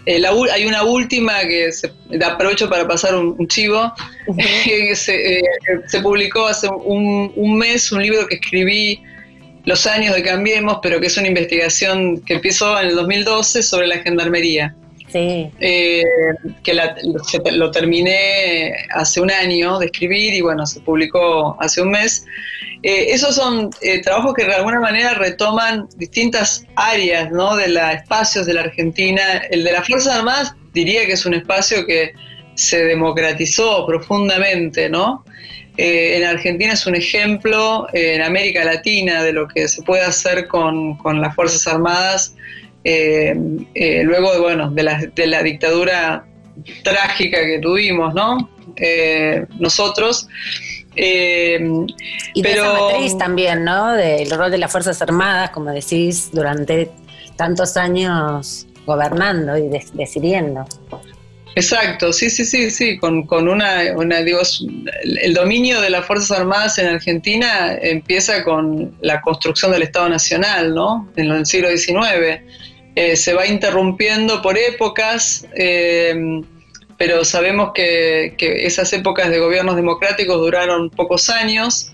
eh, 0.06 0.22
hay 0.54 0.66
una 0.68 0.84
última 0.84 1.40
que 1.42 1.72
se, 1.72 1.92
aprovecho 2.24 2.70
para 2.70 2.88
pasar 2.88 3.16
un, 3.16 3.48
chivo, 3.48 3.92
que 4.66 4.96
se, 4.96 5.42
publicó 6.04 6.46
hace 6.46 6.68
un, 6.70 7.34
un, 7.36 7.58
mes, 7.58 7.92
un 7.92 8.04
libro 8.04 8.28
que 8.28 8.36
escribí 8.36 9.02
los 9.66 9.88
años 9.88 10.14
de 10.14 10.22
Cambiemos, 10.22 10.78
pero 10.84 11.00
que 11.00 11.08
es 11.08 11.18
una 11.18 11.30
investigación 11.30 12.22
que 12.22 12.36
empezó 12.36 12.80
en 12.80 12.90
el 12.90 12.96
2012 12.96 13.64
sobre 13.64 13.88
la 13.88 13.98
gendarmería. 13.98 14.76
Sí. 15.12 15.50
que 15.60 17.52
lo 17.52 17.72
terminé 17.72 18.76
hace 18.94 19.22
un 19.22 19.32
año 19.32 19.80
de 19.80 19.88
escribir 19.88 20.34
y 20.34 20.42
bueno, 20.42 20.66
se 20.66 20.80
publicó 20.82 21.58
hace 21.60 21.82
un 21.82 21.92
mes. 21.92 22.26
Eh, 22.82 23.08
esos 23.10 23.36
son 23.36 23.70
eh, 23.82 24.02
trabajos 24.02 24.34
que 24.34 24.46
de 24.46 24.54
alguna 24.54 24.80
manera 24.80 25.14
retoman 25.14 25.88
distintas 25.98 26.66
áreas 26.76 27.30
de 27.30 27.68
los 27.68 27.92
espacios 27.94 28.46
de 28.46 28.54
la 28.54 28.62
Argentina. 28.62 29.42
El 29.52 29.64
de 29.66 29.74
las 29.74 29.86
Fuerzas 29.86 30.16
Armadas 30.16 30.56
diría 30.74 31.06
que 31.06 31.14
es 31.14 31.26
un 31.26 31.34
espacio 31.34 31.86
que 31.86 32.14
se 32.56 32.86
democratizó 32.86 33.86
profundamente, 33.86 34.90
¿no? 34.90 35.26
Eh, 35.78 36.18
en 36.18 36.24
Argentina 36.26 36.74
es 36.74 36.86
un 36.86 36.96
ejemplo, 36.96 37.88
en 37.94 38.22
América 38.22 38.64
Latina, 38.66 39.24
de 39.24 39.34
lo 39.34 39.48
que 39.48 39.68
se 39.68 39.82
puede 39.82 40.04
hacer 40.04 40.48
con, 40.48 40.98
las 41.22 41.36
Fuerzas 41.36 41.68
Armadas, 41.68 42.36
luego 42.84 44.34
de, 44.34 44.40
bueno, 44.40 44.72
de 44.72 44.84
la, 44.84 45.00
de 45.14 45.28
la 45.28 45.44
dictadura 45.44 46.26
trágica 46.84 47.40
que 47.46 47.60
tuvimos, 47.60 48.14
¿no? 48.14 48.50
nosotros. 49.60 50.28
Eh, 50.96 51.60
y 52.34 52.44
pero, 52.44 52.64
de 52.64 52.70
esa 52.70 52.82
matriz 52.82 53.18
también, 53.18 53.64
¿no? 53.64 53.94
Del 53.94 54.30
rol 54.32 54.52
de 54.52 54.58
las 54.58 54.72
Fuerzas 54.72 55.02
Armadas, 55.02 55.52
como 55.52 55.72
decís, 55.72 56.30
durante 56.32 56.92
tantos 57.36 57.78
años 57.78 58.68
gobernando 58.86 59.58
y 59.58 59.70
decidiendo. 59.94 60.66
Exacto, 61.56 62.14
sí, 62.14 62.30
sí, 62.30 62.46
sí, 62.46 62.70
sí, 62.70 62.98
con, 62.98 63.26
una, 63.48 63.94
una, 63.96 64.22
digo, 64.22 64.40
el 65.04 65.34
dominio 65.34 65.82
de 65.82 65.90
las 65.90 66.06
Fuerzas 66.06 66.40
Armadas 66.40 66.78
en 66.78 66.88
Argentina 66.88 67.78
empieza 67.82 68.44
con 68.44 68.96
la 69.02 69.22
construcción 69.22 69.72
del 69.72 69.84
Estado 69.84 70.10
Nacional, 70.10 70.74
¿no? 70.74 71.10
En 71.16 71.32
el 71.32 71.46
siglo 71.46 71.70
XIX. 71.70 72.42
Eh, 72.96 73.16
se 73.16 73.34
va 73.34 73.46
interrumpiendo 73.48 74.42
por 74.42 74.58
épocas. 74.58 75.46
Eh, 75.56 76.42
pero 76.98 77.24
sabemos 77.24 77.72
que, 77.74 78.36
esas 78.40 78.92
épocas 78.92 79.30
de 79.30 79.40
gobiernos 79.40 79.78
democráticos 79.78 80.38
duraron 80.38 80.90
pocos 80.90 81.30
años 81.30 81.94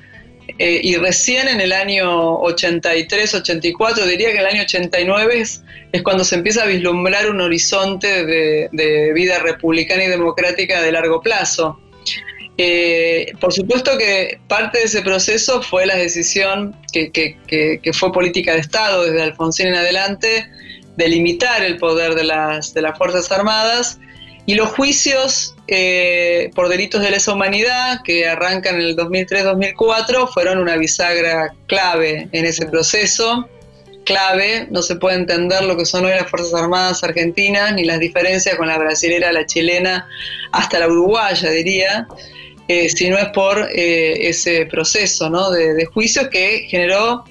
eh, 0.58 0.80
y 0.82 0.96
recién 0.96 1.48
en 1.48 1.62
el 1.62 1.74
año 1.74 2.40
83, 2.40 3.36
84, 3.36 4.08
diría 4.08 4.30
que 4.30 4.34
en 4.34 4.40
el 4.40 4.48
año 4.48 4.62
89 4.64 5.42
es, 5.42 5.64
cuando 6.04 6.24
se 6.24 6.36
empieza 6.36 6.64
a 6.64 6.66
vislumbrar 6.66 7.30
un 7.30 7.40
horizonte 7.40 8.25
de, 8.25 9.14
vida 9.14 9.38
republicana 9.40 10.06
y 10.06 10.08
democrática 10.08 10.82
de 10.82 10.92
largo 10.92 11.22
plazo. 11.22 11.80
Por 13.40 13.54
supuesto 13.54 13.98
que 14.00 14.40
parte 14.48 14.80
de 14.80 14.86
ese 14.86 15.04
proceso 15.04 15.62
fue 15.62 15.86
la 15.86 15.98
decisión 15.98 16.75
que, 16.92 17.38
fue 17.94 18.12
política 18.12 18.54
de 18.54 18.62
Estado 18.62 19.04
desde 19.04 19.22
Alfonsín 19.22 19.68
en 19.68 19.75
adelante 19.75 20.48
de 20.98 21.08
limitar 21.08 21.64
el 21.64 21.78
poder 21.78 22.16
de 22.16 22.24
las, 22.24 22.74
de 22.74 22.82
las 22.82 22.98
Fuerzas 22.98 23.32
Armadas 23.32 24.00
y 24.46 24.56
los 24.56 24.70
juicios 24.70 25.56
eh, 25.68 26.52
por 26.54 26.70
delitos 26.70 27.02
de 27.02 27.10
lesa 27.10 27.34
humanidad, 27.34 28.02
que 28.04 28.28
arrancan 28.28 28.75
en 28.75 28.82
el 28.82 28.96
2003-2004, 28.96 30.32
fueron 30.32 30.60
una 30.60 30.78
bisagra 30.78 31.54
clave 31.68 32.30
en 32.32 32.46
ese 32.46 32.68
proceso. 32.68 33.50
Clave, 34.06 34.68
no 34.70 34.84
se 34.84 34.98
puede 34.98 35.16
entender 35.16 35.64
lo 35.64 35.75
que 35.75 35.86
son 35.86 36.06
hoy 36.06 36.12
las 36.12 36.30
Fuerzas 36.30 36.54
Armadas 36.54 37.04
argentinas, 37.04 37.74
ni 37.74 37.86
las 37.86 38.00
diferencias 38.00 38.56
con 38.56 38.68
la 38.68 38.78
brasilera, 38.78 39.32
la 39.32 39.48
chilena, 39.48 40.08
hasta 40.52 40.78
la 40.78 40.88
uruguaya, 40.88 41.50
diría, 41.50 42.08
eh, 42.68 42.90
si 42.90 43.10
no 43.10 43.18
es 43.18 43.30
por 43.30 43.70
eh, 43.74 44.28
ese 44.28 44.66
proceso 44.66 45.30
¿no? 45.30 45.52
de, 45.52 45.86
juicios 45.86 46.30
que 46.30 46.68
generó 46.68 47.24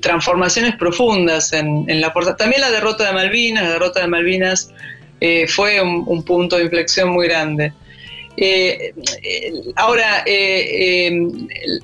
transformaciones 0.00 0.76
profundas 0.76 1.52
en, 1.52 2.00
la 2.00 2.10
fuerza. 2.10 2.36
También 2.36 2.60
la 2.60 2.70
derrota 2.70 3.06
de 3.06 3.12
Malvinas, 3.12 3.64
la 3.64 3.70
derrota 3.70 4.00
de 4.00 4.06
Malvinas 4.06 4.70
eh, 5.20 5.46
fue 5.48 5.80
un, 5.80 6.22
punto 6.24 6.56
de 6.56 6.64
inflexión 6.64 7.10
muy 7.10 7.26
grande. 7.26 7.72
Eh, 8.36 8.92
ahora, 9.76 10.24
eh, 10.26 11.06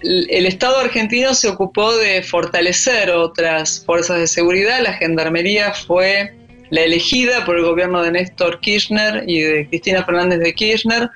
el, 0.02 0.46
Estado 0.46 0.78
argentino 0.78 1.32
se 1.34 1.48
ocupó 1.48 1.96
de 1.96 2.22
fortalecer 2.22 3.10
otras 3.10 3.82
fuerzas 3.84 4.18
de 4.18 4.26
seguridad. 4.26 4.80
La 4.82 4.94
Gendarmería 4.94 5.72
fue 5.72 6.34
la 6.70 6.82
elegida 6.82 7.44
por 7.44 7.56
el 7.56 7.64
gobierno 7.64 8.02
de 8.02 8.12
Néstor 8.12 8.60
Kirchner 8.60 9.24
y 9.26 9.40
de 9.40 9.68
Cristina 9.68 10.04
Fernández 10.04 10.40
de 10.40 10.54
Kirchner, 10.54 11.10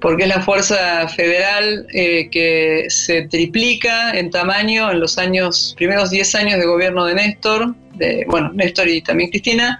porque 0.00 0.24
es 0.24 0.28
la 0.28 0.40
fuerza 0.40 1.08
federal 1.08 1.86
que 1.92 2.86
se 2.88 3.22
triplica 3.22 4.12
en 4.12 4.30
tamaño 4.30 4.90
en 4.90 5.00
los 5.00 5.18
años, 5.18 5.74
primeros 5.76 6.10
10 6.10 6.34
años 6.36 6.58
de 6.58 6.66
gobierno 6.66 7.04
de 7.04 7.14
Néstor, 7.14 7.74
de, 7.94 8.24
bueno, 8.28 8.50
Néstor 8.54 8.88
y 8.88 9.02
también 9.02 9.30
Cristina, 9.30 9.78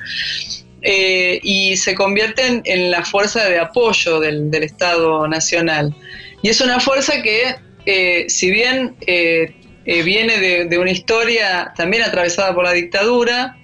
eh, 0.83 1.41
y 1.43 1.77
se 1.77 1.95
convierten 1.95 2.63
en 2.65 2.91
la 2.91 3.05
fuerza 3.05 3.49
de 3.49 3.59
apoyo 3.59 4.21
del, 4.21 4.55
Estado 4.55 5.27
Nacional. 5.27 5.95
Y 6.43 6.51
es 6.51 6.61
una 6.61 6.79
fuerza 6.79 7.21
que, 7.23 7.57
eh, 7.87 8.27
si 8.29 8.51
bien 8.51 8.95
eh, 9.07 9.55
viene 9.85 10.67
de, 10.67 10.79
una 10.79 10.91
historia 10.91 11.73
también 11.77 12.05
atravesada 12.05 12.55
por 12.55 12.65
la 12.65 12.73
dictadura, 12.73 13.57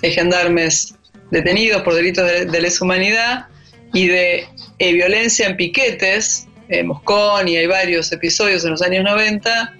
de 0.00 0.10
gendarmes 0.10 0.94
detenidos 1.30 1.82
por 1.82 1.94
delitos 1.94 2.26
de, 2.26 2.60
lesa 2.60 2.84
humanidad 2.84 3.46
y 3.92 4.06
de 4.06 4.46
violencia 4.78 5.46
en 5.46 5.56
piquetes, 5.56 6.48
Moscón 6.84 7.48
y 7.48 7.56
hay 7.56 7.66
varios 7.66 8.10
episodios 8.12 8.64
en 8.64 8.70
los 8.70 8.82
años 8.82 9.04
90, 9.04 9.74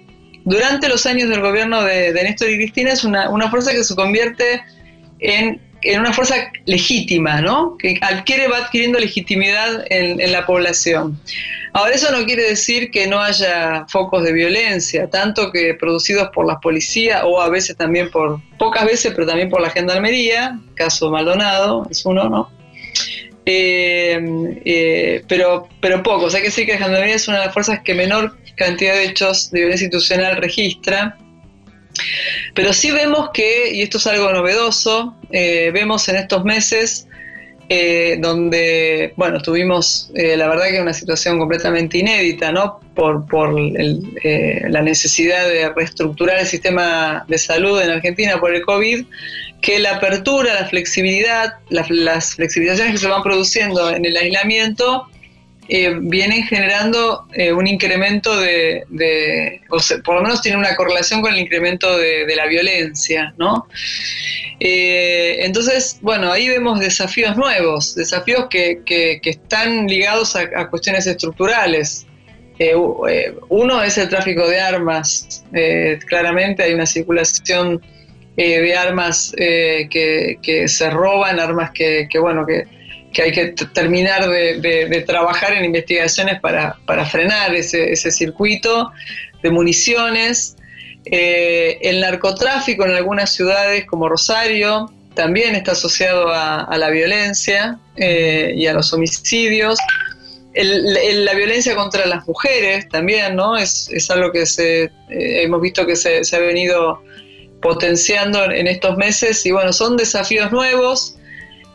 durante 0.45 0.89
los 0.89 1.05
años 1.05 1.29
del 1.29 1.41
gobierno 1.41 1.83
de, 1.83 2.13
Néstor 2.13 2.49
y 2.49 2.57
Cristina 2.57 2.91
es 2.91 3.03
una, 3.03 3.49
fuerza 3.49 3.71
que 3.71 3.83
se 3.83 3.95
convierte 3.95 4.61
en, 5.19 5.61
una 5.97 6.13
fuerza 6.13 6.35
legítima, 6.65 7.41
¿no? 7.41 7.77
que 7.77 7.97
adquiere, 8.01 8.47
va 8.47 8.57
adquiriendo 8.57 8.99
legitimidad 8.99 9.85
en, 9.89 10.31
la 10.31 10.45
población. 10.45 11.19
Ahora, 11.75 11.95
eso 11.95 12.11
no 12.11 12.25
quiere 12.25 12.43
decir 12.43 12.91
que 12.91 13.07
no 13.07 13.19
haya 13.19 13.85
focos 13.87 14.23
de 14.23 14.31
violencia, 14.31 15.09
tanto 15.09 15.51
que 15.51 15.73
producidos 15.73 16.29
por 16.29 16.45
las 16.45 16.57
policías 16.59 17.23
o 17.25 17.41
a 17.41 17.49
veces 17.49 17.75
también 17.75 18.11
por, 18.11 18.39
pocas 18.59 18.85
veces, 18.85 19.13
pero 19.15 19.25
también 19.25 19.49
por 19.49 19.59
la 19.59 19.71
gendarmería, 19.71 20.59
caso 20.75 21.09
Maldonado, 21.09 21.87
es 21.89 22.05
uno, 22.05 22.29
¿no? 22.29 22.62
Eh, 23.45 24.19
eh, 24.65 25.23
pero, 25.27 25.67
pero 25.81 26.01
pocos. 26.01 26.33
Hay 26.33 26.41
que 26.41 26.47
decir 26.47 26.65
que 26.65 26.73
la 26.73 26.79
Gendarmería 26.79 27.15
es 27.15 27.27
una 27.27 27.39
de 27.39 27.45
las 27.45 27.53
fuerzas 27.53 27.81
que 27.83 27.93
menor 27.93 28.37
cantidad 28.55 28.93
de 28.93 29.05
hechos 29.05 29.51
de 29.51 29.59
violencia 29.59 29.85
institucional 29.85 30.37
registra. 30.37 31.17
Pero 32.53 32.73
sí 32.73 32.91
vemos 32.91 33.29
que, 33.33 33.73
y 33.73 33.81
esto 33.81 33.97
es 33.97 34.07
algo 34.07 34.31
novedoso, 34.31 35.15
eh, 35.31 35.71
vemos 35.73 36.07
en 36.09 36.15
estos 36.15 36.43
meses 36.43 37.07
eh, 37.69 38.17
donde, 38.19 39.13
bueno, 39.15 39.41
tuvimos 39.41 40.11
la 40.13 40.47
verdad 40.47 40.69
que 40.69 40.81
una 40.81 40.93
situación 40.93 41.39
completamente 41.39 41.99
inédita, 41.99 42.51
¿no? 42.51 42.79
Por, 42.95 43.25
la 44.69 44.81
necesidad 44.81 45.47
de 45.47 45.69
reestructurar 45.69 46.39
el 46.39 46.45
sistema 46.45 47.25
de 47.27 47.37
salud 47.37 47.81
en 47.81 47.89
Argentina 47.89 48.39
por 48.39 48.53
el 48.53 48.61
COVID, 48.63 49.05
que 49.63 49.79
la 49.79 49.95
apertura, 49.95 50.53
la 50.53 50.67
flexibilidad, 50.67 51.53
las 51.69 52.35
flexibilizaciones 52.35 52.95
que 52.95 52.99
se 52.99 53.07
van 53.07 53.23
produciendo 53.23 53.89
en 53.89 54.03
el 54.05 54.15
aislamiento, 54.17 55.07
eh, 55.69 55.95
vienen 56.01 56.43
generando 56.43 57.25
eh, 57.33 57.53
un 57.53 57.65
incremento 57.65 58.37
de, 58.41 58.83
o 59.69 59.77
por 60.03 60.15
lo 60.15 60.23
menos 60.23 60.41
tiene 60.41 60.57
una 60.57 60.75
correlación 60.75 61.21
con 61.21 61.33
el 61.33 61.39
incremento 61.39 61.97
de, 61.97 62.35
la 62.35 62.45
violencia, 62.47 63.33
¿no? 63.37 63.67
Eh, 64.59 65.37
entonces, 65.39 65.97
bueno, 66.01 66.29
ahí 66.29 66.49
vemos 66.49 66.81
desafíos 66.81 67.37
nuevos, 67.37 67.95
desafíos 67.95 68.47
que, 68.49 69.21
están 69.23 69.87
ligados 69.87 70.35
a, 70.35 70.69
cuestiones 70.69 71.07
estructurales. 71.07 72.05
uno 73.47 73.81
es 73.81 73.97
el 73.97 74.09
tráfico 74.09 74.45
de 74.45 74.59
armas, 74.59 75.45
claramente 76.09 76.63
hay 76.63 76.73
una 76.73 76.85
circulación 76.85 77.81
de 78.35 78.75
armas 78.75 79.33
que, 79.37 80.63
se 80.67 80.89
roban, 80.89 81.39
armas 81.39 81.71
que 81.71 82.07
bueno, 82.19 82.45
que 82.45 82.65
que 83.13 83.21
hay 83.21 83.31
que 83.31 83.45
terminar 83.73 84.27
de, 84.27 85.03
trabajar 85.07 85.53
en 85.53 85.63
investigaciones 85.63 86.41
para, 86.41 86.75
frenar 87.05 87.55
ese, 87.55 87.95
circuito 88.11 88.91
de 89.41 89.51
municiones. 89.51 90.57
Eh, 91.05 91.77
el 91.81 92.01
narcotráfico 92.01 92.85
en 92.85 92.91
algunas 92.91 93.33
ciudades 93.33 93.85
como 93.85 94.09
Rosario 94.09 94.91
también 95.13 95.53
está 95.55 95.73
asociado 95.73 96.29
a, 96.29 96.75
la 96.77 96.89
violencia 96.89 97.79
eh, 97.95 98.53
y 98.55 98.65
a 98.67 98.73
los 98.73 98.91
homicidios. 98.93 99.77
la 100.55 101.33
violencia 101.33 101.75
contra 101.75 102.05
las 102.07 102.27
mujeres 102.27 102.89
también, 102.89 103.35
¿no? 103.35 103.55
Es, 103.57 103.89
algo 104.09 104.31
que 104.31 104.45
se, 104.45 104.83
eh, 104.83 104.91
hemos 105.43 105.61
visto 105.61 105.85
que 105.85 105.95
se, 105.95 106.23
se, 106.23 106.35
ha 106.35 106.39
venido 106.39 107.03
potenciando 107.63 108.43
en 108.51 108.67
estos 108.67 108.97
meses 108.97 109.45
y 109.45 109.51
bueno, 109.51 109.71
son 109.71 109.95
desafíos 109.97 110.51
nuevos 110.51 111.15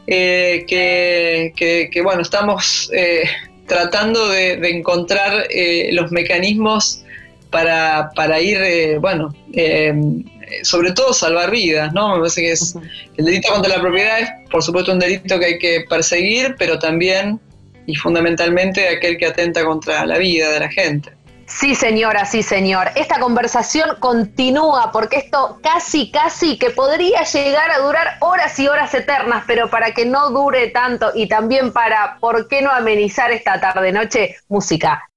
eh, 0.07 0.65
que, 0.69 2.01
bueno, 2.03 2.23
estamos 2.23 2.91
eh, 2.95 3.25
tratando 3.67 4.29
de, 4.29 4.53
encontrar 4.69 5.47
eh, 5.51 5.89
los 5.93 6.13
mecanismos 6.13 7.03
para, 7.51 8.41
ir, 8.41 8.99
bueno, 9.01 9.35
sobre 10.63 10.93
todo 10.93 11.15
salvar 11.15 11.51
vidas, 11.51 11.93
¿no? 11.95 12.15
Me 12.15 12.19
parece 12.19 12.43
que 12.43 12.53
es 12.53 12.75
el 13.17 13.25
delito 13.25 13.49
contra 13.53 13.77
la 13.77 13.81
propiedad 13.81 14.21
es, 14.21 14.29
por 14.51 14.63
supuesto, 14.63 14.93
un 14.93 14.99
delito 14.99 15.39
que 15.39 15.45
hay 15.47 15.59
que 15.59 15.85
perseguir, 15.89 16.55
pero 16.59 16.79
también 16.79 17.41
y 17.87 17.95
fundamentalmente 17.95 18.87
aquel 18.87 19.17
que 19.17 19.27
atenta 19.27 19.65
contra 19.65 20.05
la 20.05 20.19
vida 20.19 20.51
de 20.51 20.61
la 20.61 20.69
gente. 20.69 21.11
Sí, 21.49 21.75
señora, 21.75 22.27
sí, 22.27 22.43
señor. 22.43 22.91
Esta 22.95 23.19
conversación 23.19 23.97
continúa 23.99 24.93
porque 24.93 25.17
esto 25.17 25.59
casi, 25.63 26.11
casi 26.11 26.59
que 26.59 26.71
podría 26.71 27.23
llegar 27.23 27.71
a 27.71 27.79
durar 27.79 28.19
horas 28.21 28.59
y 28.59 28.69
horas 28.69 28.93
eternas, 28.93 29.45
pero 29.47 29.71
para 29.71 29.93
que 29.93 30.05
no 30.05 30.29
dure 30.31 30.69
tanto 30.69 31.11
y 31.15 31.27
también 31.27 31.73
para, 31.73 32.19
¿por 32.21 32.49
qué 32.49 32.61
no 32.61 32.71
amenizar 32.71 33.33
esta 33.33 33.59
tarde-noche? 33.59 34.37
Música. 34.49 35.09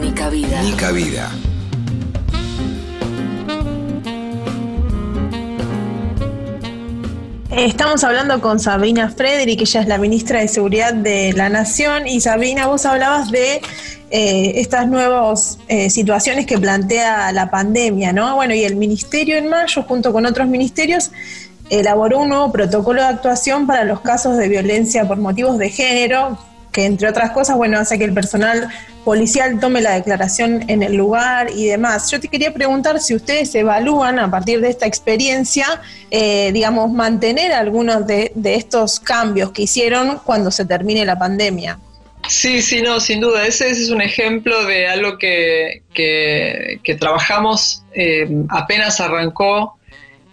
Ni 0.00 0.12
cabida. 0.12 0.62
Ni 0.62 0.72
cabida. 0.72 1.30
Estamos 7.56 8.02
hablando 8.02 8.40
con 8.40 8.58
Sabrina 8.58 9.10
Frederick, 9.10 9.60
ella 9.60 9.82
es 9.82 9.86
la 9.86 9.98
ministra 9.98 10.40
de 10.40 10.48
Seguridad 10.48 10.94
de 10.94 11.34
la 11.34 11.50
Nación. 11.50 12.06
Y 12.06 12.22
Sabrina, 12.22 12.66
vos 12.66 12.86
hablabas 12.86 13.30
de 13.30 13.60
eh, 14.10 14.52
estas 14.56 14.88
nuevas 14.88 15.58
eh, 15.68 15.90
situaciones 15.90 16.46
que 16.46 16.56
plantea 16.56 17.30
la 17.32 17.50
pandemia, 17.50 18.14
¿no? 18.14 18.36
Bueno, 18.36 18.54
y 18.54 18.64
el 18.64 18.76
ministerio 18.76 19.36
en 19.36 19.50
mayo, 19.50 19.82
junto 19.82 20.14
con 20.14 20.24
otros 20.24 20.48
ministerios, 20.48 21.10
elaboró 21.68 22.20
un 22.20 22.30
nuevo 22.30 22.50
protocolo 22.50 23.02
de 23.02 23.08
actuación 23.08 23.66
para 23.66 23.84
los 23.84 24.00
casos 24.00 24.38
de 24.38 24.48
violencia 24.48 25.06
por 25.06 25.18
motivos 25.18 25.58
de 25.58 25.68
género, 25.68 26.38
que 26.72 26.86
entre 26.86 27.08
otras 27.08 27.30
cosas, 27.30 27.56
bueno, 27.56 27.78
hace 27.78 27.98
que 27.98 28.04
el 28.04 28.14
personal 28.14 28.68
policial 29.04 29.60
tome 29.60 29.80
la 29.80 29.92
declaración 29.92 30.64
en 30.68 30.82
el 30.82 30.94
lugar 30.94 31.50
y 31.54 31.66
demás. 31.66 32.10
Yo 32.10 32.20
te 32.20 32.28
quería 32.28 32.52
preguntar 32.52 33.00
si 33.00 33.14
ustedes 33.14 33.54
evalúan 33.54 34.18
a 34.18 34.30
partir 34.30 34.60
de 34.60 34.70
esta 34.70 34.86
experiencia, 34.86 35.80
eh, 36.10 36.50
digamos, 36.52 36.90
mantener 36.90 37.52
algunos 37.52 38.06
de, 38.06 38.32
estos 38.44 39.00
cambios 39.00 39.50
que 39.52 39.62
hicieron 39.62 40.20
cuando 40.24 40.50
se 40.50 40.64
termine 40.64 41.04
la 41.04 41.18
pandemia. 41.18 41.78
Sí, 42.28 42.62
sí, 42.62 42.82
no, 42.82 43.00
sin 43.00 43.20
duda. 43.20 43.46
Ese, 43.46 43.70
es 43.70 43.90
un 43.90 44.00
ejemplo 44.00 44.64
de 44.64 44.86
algo 44.86 45.18
que, 45.18 45.82
trabajamos 46.98 47.82
eh, 47.94 48.28
apenas 48.48 49.00
arrancó 49.00 49.76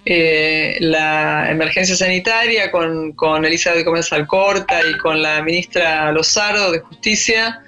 eh, 0.05 0.77
la 0.79 1.51
emergencia 1.51 1.95
sanitaria 1.95 2.71
con, 2.71 3.11
con 3.13 3.45
Elizabeth 3.45 3.85
Gómez 3.85 4.11
Alcorta 4.13 4.79
y 4.87 4.97
con 4.97 5.21
la 5.21 5.41
ministra 5.41 6.11
Lozaro 6.11 6.71
de 6.71 6.79
Justicia 6.79 7.61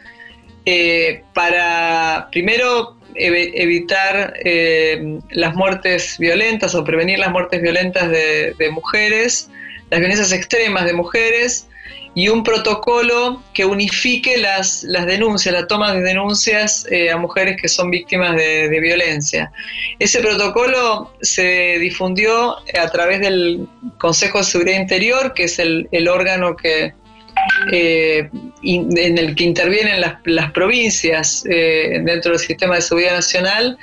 eh, 0.66 1.24
para 1.34 2.28
primero 2.32 2.98
evitar 3.16 4.34
eh, 4.46 5.20
las 5.32 5.56
muertes 5.56 6.18
violentas 6.18 6.76
o 6.76 6.84
prevenir 6.84 7.20
las 7.20 7.32
muertes 7.32 7.62
violentas 7.62 8.10
de, 8.10 8.70
mujeres, 8.72 9.50
las 9.90 10.00
violencias 10.00 10.32
extremas 10.32 10.86
de 10.86 10.94
mujeres 10.94 11.68
y 12.14 12.28
un 12.28 12.44
protocolo 12.44 13.42
que 13.54 13.64
unifique 13.64 14.38
las, 14.38 14.84
las 14.84 15.06
denuncias, 15.06 15.54
la 15.54 15.68
toma 15.68 15.94
de 15.94 16.02
denuncias 16.02 16.86
eh, 16.92 17.10
a 17.10 17.18
mujeres 17.18 17.56
que 17.62 17.70
son 17.70 17.90
víctimas 17.90 18.36
de, 18.36 18.80
violencia. 18.82 19.52
Ese 20.00 20.20
protocolo 20.20 21.14
se 21.22 21.78
difundió 21.80 22.58
a 22.58 22.90
través 22.92 23.22
del 23.22 23.68
Consejo 23.98 24.40
de 24.40 24.44
Seguridad 24.44 24.80
Interior, 24.80 25.34
que 25.34 25.44
es 25.46 25.60
el 25.60 26.08
órgano 26.10 26.56
que 26.56 26.94
eh, 27.72 28.30
en 28.62 29.18
el 29.18 29.36
que 29.36 29.44
intervienen 29.46 30.02
las, 30.02 30.52
provincias 30.52 31.46
eh, 31.50 32.02
dentro 32.04 32.32
del 32.32 32.40
sistema 32.40 32.76
de 32.76 32.82
seguridad 32.82 33.14
nacional 33.14 33.78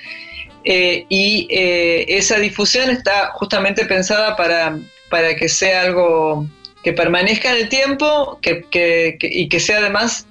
y 0.65 1.47
esa 1.51 2.39
difusión 2.39 2.91
está 2.91 3.31
justamente 3.33 3.87
pensada 3.87 4.37
para, 4.37 4.79
para 5.09 5.35
que 5.35 5.49
sea 5.49 5.83
algo 5.83 6.47
que 6.83 6.93
permanezca 6.93 7.51
en 7.51 7.57
el 7.57 7.69
tiempo 7.69 8.41
y 8.43 9.49
que 9.49 9.61
sea 9.61 9.79
además 9.79 10.27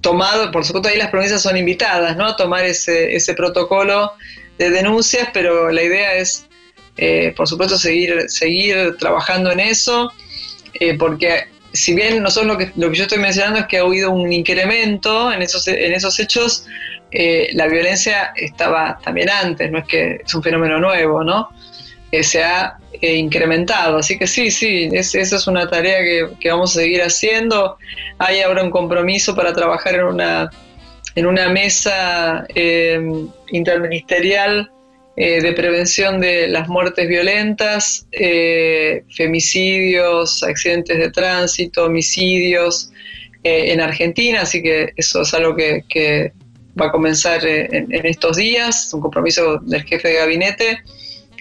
tomado, 0.00 0.50
por 0.50 0.64
supuesto 0.64 0.88
ahí 0.88 0.96
las 0.96 1.10
provincias 1.10 1.42
son 1.42 1.56
invitadas 1.56 2.16
¿no? 2.16 2.26
a 2.26 2.36
tomar 2.36 2.64
ese, 2.64 3.14
ese 3.14 3.34
protocolo 3.34 4.12
de 4.58 4.70
denuncias, 4.70 5.28
pero 5.32 5.70
la 5.70 5.82
idea 5.82 6.14
es, 6.14 6.46
por 7.36 7.46
supuesto, 7.46 7.78
seguir, 7.78 8.28
seguir 8.28 8.96
trabajando 8.98 9.50
en 9.52 9.60
eso, 9.60 10.12
porque 10.98 11.48
si 11.72 11.94
bien 11.94 12.22
nosotros 12.22 12.52
lo 12.52 12.58
que, 12.58 12.72
lo 12.76 12.90
que 12.90 12.96
yo 12.96 13.02
estoy 13.04 13.18
mencionando 13.18 13.60
es 13.60 13.66
que 13.66 13.78
ha 13.78 13.82
habido 13.82 14.10
un 14.10 14.32
incremento 14.32 15.32
en 15.32 15.42
esos, 15.42 15.66
en 15.68 15.92
esos 15.92 16.18
hechos, 16.18 16.66
eh, 17.10 17.48
la 17.52 17.66
violencia 17.68 18.32
estaba 18.36 18.98
también 19.02 19.30
antes, 19.30 19.70
no 19.70 19.78
es 19.78 19.86
que 19.86 20.20
es 20.24 20.34
un 20.34 20.42
fenómeno 20.42 20.78
nuevo, 20.78 21.24
¿no? 21.24 21.48
se 22.22 22.42
ha 22.42 22.78
incrementado. 23.00 23.98
Así 23.98 24.18
que 24.18 24.26
sí, 24.26 24.50
sí, 24.50 24.88
esa 24.92 25.20
es 25.20 25.46
una 25.46 25.68
tarea 25.68 25.98
que, 26.38 26.50
vamos 26.50 26.76
a 26.76 26.80
seguir 26.80 27.02
haciendo. 27.02 27.76
Hay 28.18 28.40
ahora 28.40 28.62
un 28.64 28.70
compromiso 28.70 29.34
para 29.34 29.52
trabajar 29.52 29.94
en 29.96 30.04
una, 30.04 30.50
en 31.14 31.26
una 31.26 31.48
mesa 31.48 32.46
interministerial 33.52 34.70
de 35.16 35.52
prevención 35.52 36.20
de 36.20 36.46
las 36.46 36.68
muertes 36.68 37.08
violentas, 37.08 38.06
femicidios, 39.16 40.42
accidentes 40.42 40.96
de 40.98 41.10
tránsito, 41.10 41.86
homicidios 41.86 42.90
en 43.42 43.80
Argentina, 43.80 44.42
así 44.42 44.62
que 44.62 44.92
eso 44.96 45.22
es 45.22 45.34
algo 45.34 45.56
que 45.56 46.32
va 46.80 46.86
a 46.86 46.92
comenzar 46.92 47.44
eh, 47.46 47.68
en, 47.70 48.06
estos 48.06 48.36
días, 48.36 48.90
un 48.92 49.00
compromiso 49.00 49.58
del 49.58 49.82
jefe 49.84 50.08
de 50.08 50.14
gabinete. 50.14 50.78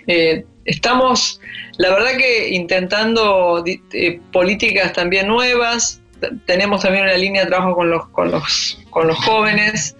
Eh, 0.07 0.45
estamos, 0.67 1.41
la 1.77 1.89
verdad 1.89 2.17
que 2.17 2.49
intentando 2.49 3.63
eh, 3.65 4.19
políticas 4.31 4.93
también 4.93 5.27
nuevas, 5.27 6.01
tenemos 6.45 6.81
también 6.81 7.05
una 7.05 7.17
línea 7.17 7.43
de 7.43 7.47
trabajo 7.49 7.75
con 7.75 7.89
los, 7.89 8.07
con 8.09 8.31
los, 8.31 8.79
con 8.89 9.07
los 9.07 9.17
jóvenes 9.17 9.95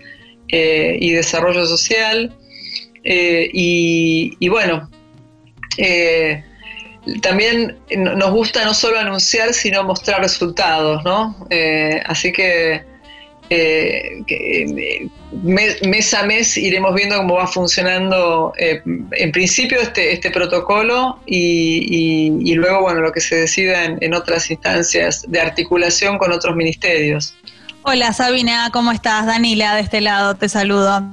y 0.49 1.11
desarrollo 1.11 1.65
social. 1.65 2.33
Y, 3.03 4.35
y, 4.39 4.49
bueno, 4.49 4.89
también 7.21 7.77
nos 7.95 8.31
gusta 8.31 8.65
no 8.65 8.73
solo 8.73 8.99
anunciar, 8.99 9.53
sino 9.53 9.83
mostrar 9.83 10.21
resultados, 10.21 11.03
¿no? 11.03 11.47
así 12.05 12.31
que 12.31 12.83
eh, 13.49 14.23
que, 14.27 15.09
mes 15.31 16.13
a 16.13 16.23
mes 16.23 16.57
iremos 16.57 16.93
viendo 16.95 17.17
cómo 17.17 17.35
va 17.35 17.47
funcionando 17.47 18.53
eh, 18.57 18.81
en 18.85 19.31
principio 19.31 19.79
este, 19.79 20.13
este 20.13 20.31
protocolo 20.31 21.19
y, 21.25 22.53
luego 22.55 22.81
bueno 22.81 23.01
lo 23.01 23.11
que 23.11 23.21
se 23.21 23.35
decida 23.35 23.85
en, 23.85 24.13
otras 24.13 24.49
instancias 24.49 25.25
de 25.27 25.39
articulación 25.39 26.17
con 26.17 26.31
otros 26.31 26.55
ministerios. 26.55 27.35
Hola 27.83 28.11
Sabina, 28.13 28.69
¿cómo 28.73 28.91
estás? 28.91 29.25
Danila 29.25 29.75
de 29.75 29.81
este 29.81 30.01
lado, 30.01 30.35
te 30.35 30.49
saludo. 30.49 31.03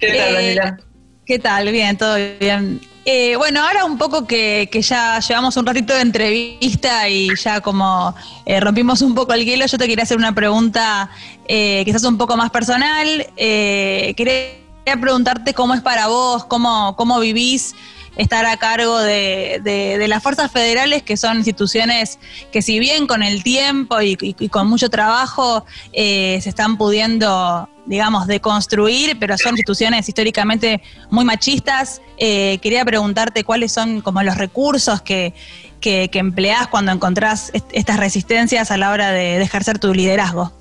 ¿Qué 0.00 0.08
tal, 0.08 0.16
eh, 0.16 0.32
Danila? 0.32 0.78
¿Qué 1.26 1.38
tal? 1.38 1.70
Bien, 1.72 1.96
todo 1.96 2.16
bien. 2.38 2.80
Eh, 3.04 3.36
bueno, 3.36 3.64
ahora 3.64 3.84
un 3.84 3.96
poco 3.96 4.26
que, 4.26 4.68
ya 4.82 5.18
llevamos 5.20 5.56
un 5.56 5.64
ratito 5.64 5.94
de 5.94 6.00
entrevista 6.02 7.08
y 7.08 7.34
ya 7.36 7.60
como 7.60 8.14
eh, 8.44 8.60
rompimos 8.60 9.00
un 9.00 9.14
poco 9.14 9.32
el 9.32 9.44
hielo, 9.44 9.64
yo 9.66 9.78
te 9.78 9.86
quería 9.86 10.04
hacer 10.04 10.18
una 10.18 10.34
pregunta 10.34 11.10
eh, 11.46 11.82
quizás 11.84 12.04
un 12.04 12.18
poco 12.18 12.36
más 12.36 12.50
personal. 12.50 13.26
quería 13.36 15.00
preguntarte 15.00 15.54
cómo 15.54 15.74
es 15.74 15.80
para 15.80 16.08
vos, 16.08 16.44
cómo, 16.44 16.96
cómo 16.96 17.18
vivís 17.20 17.74
estar 18.16 18.44
a 18.44 18.56
cargo 18.56 18.98
de, 18.98 20.04
las 20.08 20.22
fuerzas 20.22 20.50
federales, 20.50 21.02
que 21.02 21.16
son 21.16 21.38
instituciones 21.38 22.18
que 22.52 22.62
si 22.62 22.78
bien 22.78 23.06
con 23.06 23.22
el 23.22 23.42
tiempo 23.42 24.02
y, 24.02 24.16
con 24.48 24.68
mucho 24.68 24.90
trabajo 24.90 25.64
se 25.92 26.36
están 26.36 26.76
pudiendo 26.76 27.68
digamos, 27.88 28.26
de 28.26 28.40
construir, 28.40 29.18
pero 29.18 29.36
son 29.38 29.52
instituciones 29.52 30.08
históricamente 30.08 30.82
muy 31.10 31.24
machistas. 31.24 32.00
Eh, 32.18 32.58
quería 32.62 32.84
preguntarte 32.84 33.44
cuáles 33.44 33.72
son 33.72 34.02
como 34.02 34.22
los 34.22 34.36
recursos 34.36 35.00
que, 35.00 35.32
que, 35.80 36.10
empleás 36.12 36.68
cuando 36.68 36.92
encontrás 36.92 37.50
estas 37.72 37.98
resistencias 37.98 38.70
a 38.70 38.76
la 38.76 38.90
hora 38.90 39.10
de, 39.10 39.40
ejercer 39.40 39.78
tu 39.78 39.94
liderazgo. 39.94 40.52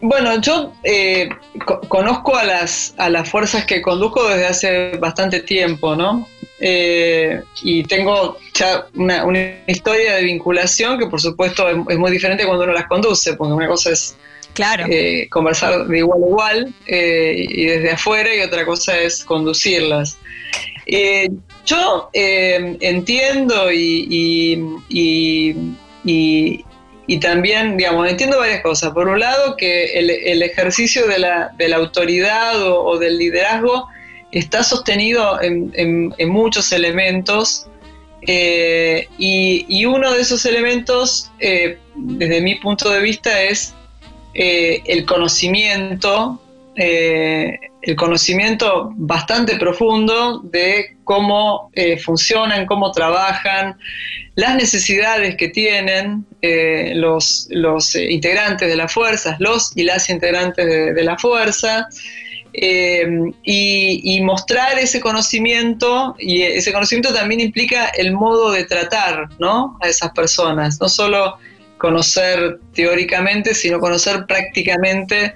Bueno, 0.00 0.40
yo 0.40 0.72
eh, 0.82 1.28
conozco 1.88 2.34
a 2.34 2.44
las, 2.44 2.94
a 2.96 3.08
las 3.08 3.28
fuerzas 3.28 3.66
que 3.66 3.80
conduzco 3.82 4.26
desde 4.28 4.46
hace 4.46 4.96
bastante 4.98 5.40
tiempo, 5.40 5.94
¿no? 5.94 6.26
Eh, 6.64 7.42
y 7.62 7.82
tengo 7.84 8.36
ya 8.54 8.86
una, 8.94 9.24
historia 9.66 10.14
de 10.14 10.22
vinculación 10.22 10.96
que 10.96 11.06
por 11.06 11.20
supuesto 11.20 11.68
es, 11.68 11.98
muy 11.98 12.10
diferente 12.12 12.46
cuando 12.46 12.64
uno 12.64 12.72
las 12.72 12.86
conduce, 12.86 13.34
porque 13.34 13.52
una 13.52 13.66
cosa 13.66 13.90
es 13.90 14.16
Claro. 14.54 14.86
Eh, 14.88 15.28
conversar 15.30 15.86
de 15.86 15.98
igual 15.98 16.22
a 16.22 16.26
igual 16.26 16.74
eh, 16.86 17.34
y 17.36 17.64
desde 17.66 17.92
afuera 17.92 18.34
y 18.34 18.40
otra 18.40 18.64
cosa 18.64 18.98
es 18.98 19.24
conducirlas. 19.24 20.18
Eh, 20.86 21.30
yo 21.64 22.10
entiendo 22.12 23.72
y, 23.72 24.74
y, 24.88 25.54
también, 27.20 27.76
digamos, 27.76 28.08
entiendo 28.08 28.38
varias 28.38 28.62
cosas. 28.62 28.90
Por 28.92 29.08
un 29.08 29.20
lado, 29.20 29.56
que 29.56 29.98
el, 29.98 30.42
ejercicio 30.42 31.06
de 31.06 31.18
la, 31.18 31.52
de 31.56 31.68
la 31.68 31.76
autoridad 31.76 32.60
o, 32.66 32.98
del 32.98 33.16
liderazgo 33.16 33.86
está 34.32 34.64
sostenido 34.64 35.40
en, 35.40 36.12
muchos 36.28 36.72
elementos 36.72 37.68
y, 38.26 39.84
uno 39.84 40.12
de 40.12 40.20
esos 40.20 40.44
elementos, 40.44 41.30
desde 41.38 42.40
mi 42.40 42.56
punto 42.56 42.90
de 42.90 43.00
vista, 43.00 43.42
es 43.42 43.72
eh, 44.34 44.82
el 44.86 45.04
conocimiento, 45.04 46.40
eh, 46.76 47.58
el 47.82 47.96
conocimiento 47.96 48.92
bastante 48.96 49.56
profundo 49.56 50.40
de 50.44 50.96
cómo 51.04 51.70
eh, 51.74 51.98
funcionan, 51.98 52.64
cómo 52.66 52.92
trabajan, 52.92 53.76
las 54.34 54.54
necesidades 54.54 55.36
que 55.36 55.48
tienen 55.48 56.24
los, 56.94 57.46
los 57.50 57.94
integrantes 57.94 58.66
de 58.68 58.76
las 58.76 58.92
fuerzas, 58.92 59.36
los 59.38 59.76
y 59.76 59.84
las 59.84 60.08
integrantes 60.08 60.64
de, 60.66 61.04
la 61.04 61.18
fuerza. 61.18 61.88
y, 62.54 64.20
mostrar 64.22 64.78
ese 64.78 65.00
conocimiento, 65.00 66.16
y 66.18 66.42
ese 66.42 66.72
conocimiento 66.72 67.12
también 67.12 67.40
implica 67.40 67.88
el 67.88 68.12
modo 68.12 68.50
de 68.52 68.64
tratar 68.64 69.28
¿no? 69.38 69.76
a 69.82 69.88
esas 69.88 70.12
personas, 70.12 70.80
no 70.80 70.88
solo 70.88 71.38
conocer 71.82 72.60
teóricamente, 72.74 73.54
sino 73.54 73.80
conocer 73.80 74.24
prácticamente 74.26 75.34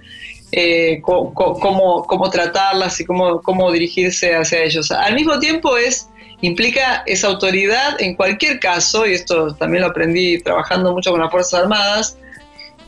eh, 0.52 1.00
cómo, 1.02 2.30
tratarlas 2.30 3.00
y 3.00 3.04
cómo, 3.04 3.42
cómo 3.42 3.72
dirigirse 3.72 4.32
hacia 4.36 4.62
ellos. 4.62 4.92
Al 4.92 5.14
mismo 5.14 5.40
tiempo 5.40 5.76
es 5.76 6.08
implica 6.42 7.02
esa 7.06 7.26
autoridad 7.26 8.00
en 8.00 8.14
cualquier 8.14 8.60
caso, 8.60 9.06
y 9.06 9.14
esto 9.14 9.54
también 9.54 9.82
lo 9.82 9.88
aprendí 9.88 10.40
trabajando 10.40 10.92
mucho 10.92 11.10
con 11.10 11.20
las 11.20 11.32
Fuerzas 11.32 11.62
Armadas, 11.62 12.16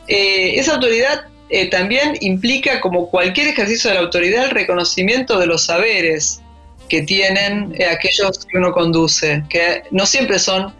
eh, 0.07 0.57
esa 0.57 0.75
autoridad 0.75 1.25
eh, 1.49 1.69
también 1.69 2.15
implica, 2.21 2.79
como 2.79 3.09
cualquier 3.09 3.49
ejercicio 3.49 3.89
de 3.89 3.95
la 3.95 4.01
autoridad, 4.03 4.45
el 4.45 4.51
reconocimiento 4.51 5.37
de 5.37 5.47
los 5.47 5.65
saberes 5.65 6.41
que 6.87 7.01
tienen 7.01 7.75
aquellos 7.91 8.45
que 8.45 8.57
uno 8.57 8.71
conduce, 8.71 9.43
que 9.49 9.83
no 9.91 10.05
siempre 10.05 10.39
son 10.39 10.73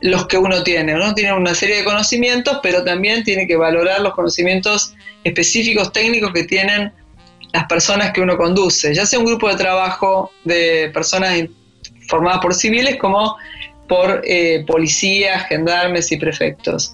los 0.00 0.26
que 0.26 0.38
uno 0.38 0.62
tiene. 0.62 0.94
Uno 0.94 1.14
tiene 1.14 1.32
una 1.32 1.54
serie 1.54 1.78
de 1.78 1.84
conocimientos, 1.84 2.58
pero 2.62 2.84
también 2.84 3.24
tiene 3.24 3.46
que 3.46 3.56
valorar 3.56 4.00
los 4.00 4.14
conocimientos 4.14 4.94
específicos, 5.24 5.92
técnicos 5.92 6.32
que 6.32 6.44
tienen 6.44 6.92
las 7.52 7.66
personas 7.66 8.12
que 8.12 8.20
uno 8.20 8.36
conduce, 8.36 8.94
ya 8.94 9.06
sea 9.06 9.18
un 9.18 9.24
grupo 9.24 9.48
de 9.48 9.56
trabajo 9.56 10.30
de 10.44 10.90
personas 10.92 11.44
formadas 12.08 12.40
por 12.40 12.54
civiles 12.54 12.96
como 12.96 13.36
por 13.88 14.22
eh, 14.24 14.64
policías, 14.66 15.46
gendarmes 15.48 16.10
y 16.10 16.16
prefectos. 16.16 16.92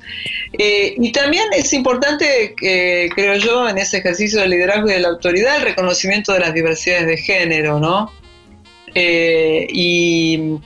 Eh, 0.59 0.95
y 0.99 1.11
también 1.12 1.45
es 1.53 1.73
importante, 1.73 2.55
eh, 2.62 3.09
creo 3.15 3.37
yo, 3.37 3.69
en 3.69 3.79
ese 3.79 3.99
ejercicio 3.99 4.41
de 4.41 4.49
liderazgo 4.49 4.88
y 4.88 4.93
de 4.93 5.01
la 5.01 5.09
autoridad, 5.09 5.57
el 5.57 5.62
reconocimiento 5.62 6.33
de 6.33 6.41
las 6.41 6.55
diversidades 6.55 7.07
de 7.07 7.17
género, 7.17 7.81
¿no? 7.81 8.12
y 8.95 10.59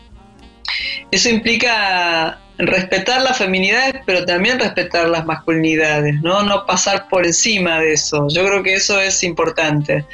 eso 1.11 1.29
implica 1.29 2.39
respetar 2.59 3.23
las 3.23 3.37
feminidades, 3.37 3.97
pero 4.07 4.25
también 4.25 4.59
respetar 4.59 5.09
las 5.09 5.27
masculinidades, 5.27 6.21
¿no? 6.23 6.43
No 6.43 6.65
pasar 6.65 7.09
por 7.09 7.27
encima 7.27 7.81
de 7.81 7.93
eso. 7.93 8.27
Yo 8.31 8.47
creo 8.47 8.63
que 8.63 8.75
eso 8.75 9.01
es 9.01 9.23
importante. 9.23 10.05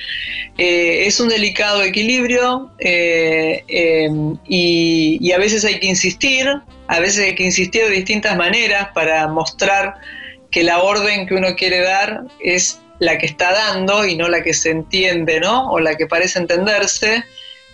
Eh, 0.59 1.07
es 1.07 1.21
un 1.21 1.29
delicado 1.29 1.83
equilibrio 1.83 2.71
eh, 2.81 3.63
em, 3.69 4.37
y, 4.47 5.31
a 5.33 5.39
veces 5.39 5.65
hay 5.65 5.79
que 5.79 5.87
insistir, 5.87 6.49
a 6.89 7.01
veces 7.01 7.27
hay 7.27 7.35
que 7.35 7.45
insistir 7.45 7.85
de 7.85 7.91
distintas 7.91 8.37
maneras 8.37 8.89
para 8.93 9.29
mostrar 9.29 9.95
que 10.51 10.63
la 10.65 10.83
orden 10.83 11.27
que 11.27 11.35
uno 11.35 11.55
quiere 11.57 11.81
dar 11.81 12.25
es 12.41 12.81
la 12.99 13.19
que 13.19 13.27
está 13.27 13.53
dando 13.53 14.05
y 14.05 14.17
no 14.17 14.29
la 14.29 14.43
que 14.43 14.53
se 14.53 14.71
entiende, 14.71 15.41
¿no? 15.41 15.71
O 15.71 15.81
la 15.81 15.95
que 15.97 16.07
parece 16.07 16.39
entenderse. 16.39 17.25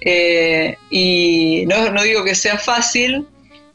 Eh, 0.01 0.77
y 0.91 1.65
no, 1.67 2.03
digo 2.03 2.25
que 2.25 2.35
sea 2.35 2.59
fácil, 2.59 3.27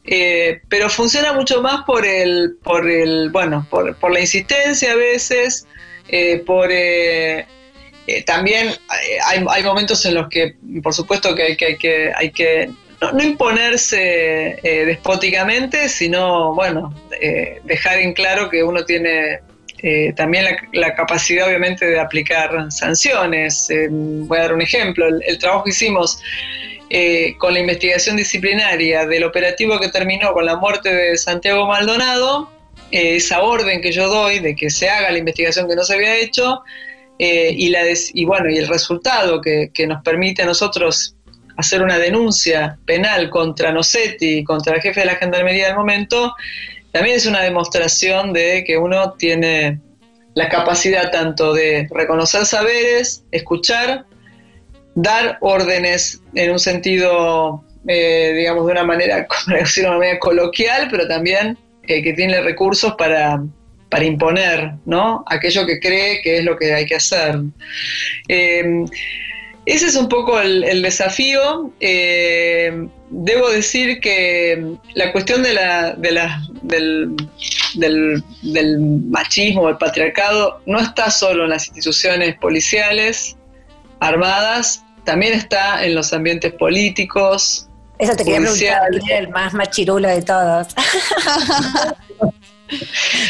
eh, 0.04 0.60
pero 0.68 0.88
funciona 0.88 1.32
mucho 1.32 1.62
más 1.62 1.84
por 1.84 2.04
el, 2.06 2.56
por 2.62 2.88
el, 2.88 3.30
bueno, 3.30 3.66
por, 3.70 4.12
la 4.12 4.20
insistencia 4.20 4.92
a 4.92 4.96
veces, 4.96 5.66
eh, 6.08 6.42
por 6.44 6.70
también 8.26 8.68
hay, 9.26 9.62
momentos 9.62 10.04
en 10.04 10.14
los 10.14 10.28
que, 10.28 10.56
por 10.82 10.92
supuesto, 10.92 11.34
que 11.34 11.42
hay 11.42 11.56
que, 11.56 11.66
hay 11.66 11.78
que, 11.78 12.12
hay 12.14 12.30
que 12.32 12.70
no, 13.00 13.22
imponerse 13.22 14.58
despóticamente, 14.62 15.88
sino, 15.88 16.54
bueno, 16.54 16.94
dejar 17.64 17.98
en 17.98 18.12
claro 18.12 18.50
que 18.50 18.62
uno 18.62 18.84
tiene 18.84 19.40
eh, 19.86 20.14
también 20.16 20.46
la, 20.72 20.94
capacidad 20.94 21.46
obviamente 21.46 21.84
de 21.84 22.00
aplicar 22.00 22.72
sanciones. 22.72 23.68
Eh, 23.68 23.88
voy 23.90 24.38
a 24.38 24.42
dar 24.42 24.54
un 24.54 24.62
ejemplo, 24.62 25.06
el, 25.06 25.38
trabajo 25.38 25.64
que 25.64 25.70
hicimos 25.70 26.22
eh, 26.88 27.34
con 27.36 27.52
la 27.52 27.60
investigación 27.60 28.16
disciplinaria 28.16 29.06
del 29.06 29.24
operativo 29.24 29.78
que 29.78 29.90
terminó 29.90 30.32
con 30.32 30.46
la 30.46 30.56
muerte 30.56 30.94
de 30.94 31.18
Santiago 31.18 31.66
Maldonado, 31.66 32.50
eh, 32.92 33.16
esa 33.16 33.42
orden 33.42 33.82
que 33.82 33.92
yo 33.92 34.08
doy 34.08 34.38
de 34.38 34.56
que 34.56 34.70
se 34.70 34.88
haga 34.88 35.10
la 35.10 35.18
investigación 35.18 35.68
que 35.68 35.76
no 35.76 35.84
se 35.84 35.94
había 35.96 36.16
hecho, 36.16 36.62
eh, 37.18 37.52
y, 37.54 37.68
la 37.68 37.80
y 38.14 38.24
bueno, 38.24 38.48
y 38.48 38.56
el 38.56 38.68
resultado 38.68 39.42
que, 39.42 39.70
que, 39.74 39.86
nos 39.86 40.02
permite 40.02 40.40
a 40.40 40.46
nosotros 40.46 41.14
hacer 41.58 41.82
una 41.82 41.98
denuncia 41.98 42.78
penal 42.86 43.28
contra 43.28 43.70
Nocetti, 43.70 44.42
contra 44.44 44.76
el 44.76 44.80
jefe 44.80 45.00
de 45.00 45.06
la 45.06 45.16
Gendarmería 45.16 45.66
del 45.66 45.76
momento, 45.76 46.34
también 46.94 47.16
es 47.16 47.26
una 47.26 47.42
demostración 47.42 48.32
de 48.32 48.62
que 48.64 48.78
uno 48.78 49.14
tiene 49.14 49.80
la 50.34 50.48
capacidad 50.48 51.10
tanto 51.10 51.52
de 51.52 51.88
reconocer 51.90 52.46
saberes, 52.46 53.24
escuchar, 53.32 54.06
dar 54.94 55.38
órdenes 55.40 56.22
en 56.36 56.52
un 56.52 56.60
sentido, 56.60 57.64
eh, 57.88 58.32
digamos, 58.36 58.66
de 58.66 58.72
una 58.72 58.84
manera, 58.84 59.26
de 59.76 59.80
una 59.80 59.98
manera 59.98 60.20
coloquial, 60.20 60.86
pero 60.88 61.08
también 61.08 61.58
eh, 61.88 62.00
que 62.00 62.12
tiene 62.12 62.40
recursos 62.42 62.94
para, 62.94 63.42
para, 63.90 64.04
imponer, 64.04 64.74
¿no? 64.84 65.24
Aquello 65.26 65.66
que 65.66 65.80
cree 65.80 66.22
que 66.22 66.38
es 66.38 66.44
lo 66.44 66.56
que 66.56 66.74
hay 66.74 66.86
que 66.86 66.94
hacer. 66.94 67.40
Eh, 68.28 68.84
ese 69.66 69.86
es 69.86 69.96
un 69.96 70.08
poco 70.08 70.40
el, 70.40 70.82
desafío. 70.82 71.72
debo 71.80 73.50
decir 73.50 74.00
que 74.00 74.76
la 74.94 75.12
cuestión 75.12 75.42
de 75.42 75.54
la, 75.54 75.92
de 75.92 76.12
la, 76.12 76.42
del, 76.62 77.16
del, 77.74 78.80
machismo, 79.08 79.68
del 79.68 79.78
patriarcado, 79.78 80.60
no 80.66 80.78
está 80.80 81.10
solo 81.10 81.44
en 81.44 81.50
las 81.50 81.66
instituciones 81.66 82.36
policiales, 82.38 83.36
armadas, 84.00 84.84
también 85.04 85.34
está 85.34 85.84
en 85.84 85.94
los 85.94 86.12
ambientes 86.12 86.52
políticos. 86.52 87.68
Eso 87.98 88.14
te 88.16 88.24
quería 88.24 88.40
preguntar, 88.40 88.82
el 89.10 89.28
más 89.28 89.54
machirulo 89.54 90.08
de 90.08 90.22
todos. 90.22 90.68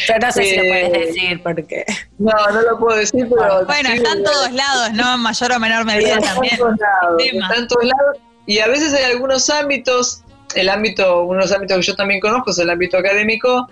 Pero 0.07 0.19
no 0.21 0.33
sé 0.33 0.45
si 0.45 0.57
lo 0.57 0.63
puedes 0.63 0.89
eh, 0.89 1.07
decir 1.07 1.43
porque. 1.43 1.85
No, 2.19 2.33
no 2.53 2.63
lo 2.63 2.79
puedo 2.79 2.97
decir, 2.97 3.27
pero. 3.29 3.65
Bueno, 3.67 3.89
está 3.91 4.13
en 4.13 4.25
todos 4.25 4.53
lados, 4.53 4.93
¿no? 4.93 5.15
En 5.15 5.21
mayor 5.21 5.53
o 5.53 5.61
menor 5.61 5.85
medida 5.85 6.19
también. 6.19 6.55
Está 6.55 7.57
en 7.57 7.69
todos 7.69 7.85
lados. 7.85 8.19
Y 8.47 8.59
a 8.59 8.69
veces 8.69 8.93
hay 8.93 9.05
algunos 9.05 9.49
ámbitos, 9.51 10.23
el 10.55 10.69
ámbito, 10.69 11.23
uno 11.23 11.41
de 11.41 11.47
los 11.47 11.53
ámbitos 11.53 11.79
que 11.79 11.83
yo 11.83 11.97
también 11.97 12.21
conozco 12.21 12.51
es 12.51 12.59
el 12.59 12.71
ámbito 12.71 12.99
académico, 12.99 13.69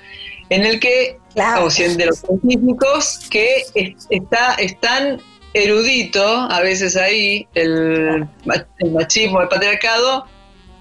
en 0.49 0.65
el 0.65 0.81
que, 0.81 1.19
o 1.35 1.69
de 1.69 2.07
los 2.07 2.19
científicos, 2.19 3.21
que 3.31 3.65
está, 4.11 4.55
están 4.55 5.21
erudito, 5.55 6.25
a 6.27 6.61
veces 6.61 6.97
ahí, 6.97 7.47
el, 7.55 8.27
machismo, 8.93 9.41
el 9.43 9.49
patriarcado, 9.49 10.27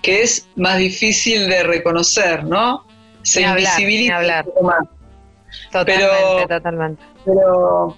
que 0.01 0.23
es 0.23 0.47
más 0.55 0.77
difícil 0.77 1.49
de 1.49 1.63
reconocer, 1.63 2.43
¿no? 2.43 2.85
Se 3.23 3.41
invisibiliza 3.41 4.17
hablar. 4.17 4.45
Totalmente, 5.71 6.05
pero, 6.07 6.47
totalmente. 6.47 7.03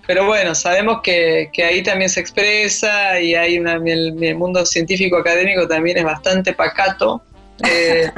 Pero, 0.07 0.25
bueno, 0.25 0.53
sabemos 0.55 1.01
que, 1.01 1.49
ahí 1.63 1.83
también 1.83 2.09
se 2.09 2.19
expresa 2.19 3.19
y 3.19 3.35
hay 3.35 3.59
una, 3.59 3.73
el, 3.73 4.35
mundo 4.35 4.65
científico 4.65 5.17
académico 5.17 5.67
también 5.67 5.97
es 5.97 6.03
bastante 6.03 6.53
pacato. 6.53 7.21
Eh, 7.65 8.09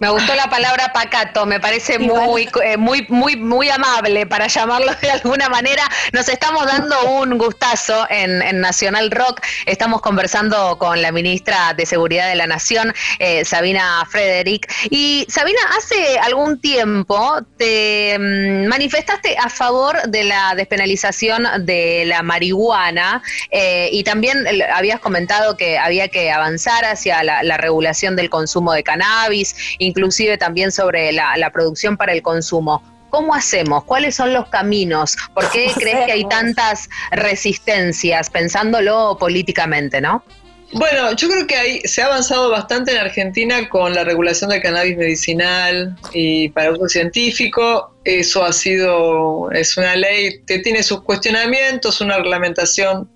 Me 0.00 0.10
gustó 0.10 0.34
la 0.34 0.48
palabra 0.50 0.92
pacato, 0.92 1.46
me 1.46 1.60
parece 1.60 1.98
muy, 1.98 2.48
eh, 2.64 2.76
muy, 2.76 3.06
muy, 3.08 3.36
muy 3.36 3.70
amable 3.70 4.26
para 4.26 4.48
llamarlo 4.48 4.92
de 5.00 5.10
alguna 5.10 5.48
manera. 5.48 5.82
Nos 6.12 6.28
estamos 6.28 6.66
dando 6.66 7.12
un 7.12 7.38
gustazo 7.38 8.06
en, 8.10 8.60
Nacional 8.60 9.10
Rock. 9.10 9.40
Estamos 9.66 10.00
conversando 10.00 10.78
con 10.78 11.00
la 11.00 11.12
ministra 11.12 11.74
de 11.74 11.86
Seguridad 11.86 12.28
de 12.28 12.34
la 12.34 12.46
Nación, 12.46 12.92
eh, 13.18 13.44
Sabina 13.44 14.04
Frederick. 14.10 14.70
Y 14.90 15.26
Sabina, 15.28 15.60
hace 15.78 16.18
algún 16.18 16.60
tiempo 16.60 17.38
te 17.56 18.16
mm, 18.18 18.66
manifestaste 18.66 19.36
a 19.38 19.48
favor 19.48 20.02
de 20.08 20.24
la 20.24 20.54
despenalización 20.56 21.46
de 21.64 22.04
la 22.06 22.22
marihuana 22.22 23.22
eh, 23.50 23.88
y 23.92 24.02
también 24.02 24.44
habías 24.72 24.98
comentado 24.98 25.56
que 25.56 25.78
había 25.78 26.08
que 26.08 26.32
avanzar 26.32 26.84
hacia 26.84 27.22
la, 27.22 27.42
la 27.42 27.56
regulación 27.56 28.16
del 28.16 28.28
consumo 28.28 28.72
de 28.72 28.82
cannabis 28.82 29.54
inclusive 29.94 30.36
también 30.36 30.72
sobre 30.72 31.12
la, 31.12 31.50
producción 31.52 31.96
para 31.96 32.12
el 32.12 32.22
consumo. 32.22 32.82
¿Cómo 33.10 33.32
hacemos? 33.32 33.84
¿Cuáles 33.84 34.16
son 34.16 34.32
los 34.32 34.48
caminos? 34.48 35.16
¿Por 35.34 35.48
qué 35.52 35.70
crees 35.76 36.04
que 36.06 36.12
hay 36.12 36.28
tantas 36.28 36.88
resistencias 37.12 38.28
pensándolo 38.28 39.16
políticamente, 39.20 40.00
no? 40.00 40.24
Bueno, 40.72 41.14
yo 41.14 41.28
creo 41.28 41.46
que 41.46 41.54
hay, 41.54 41.80
se 41.82 42.02
ha 42.02 42.06
avanzado 42.06 42.50
bastante 42.50 42.90
en 42.90 42.98
Argentina 42.98 43.68
con 43.68 43.94
la 43.94 44.02
regulación 44.02 44.50
del 44.50 44.60
cannabis 44.60 44.96
medicinal 44.96 45.96
y 46.12 46.48
para 46.48 46.72
uso 46.72 46.88
científico. 46.88 47.94
Eso 48.02 48.44
ha 48.44 48.52
sido, 48.52 49.52
es 49.52 49.76
una 49.76 49.94
ley 49.94 50.40
que 50.44 50.58
tiene 50.58 50.82
sus 50.82 51.02
cuestionamientos, 51.02 52.00
una 52.00 52.16
reglamentación 52.16 53.08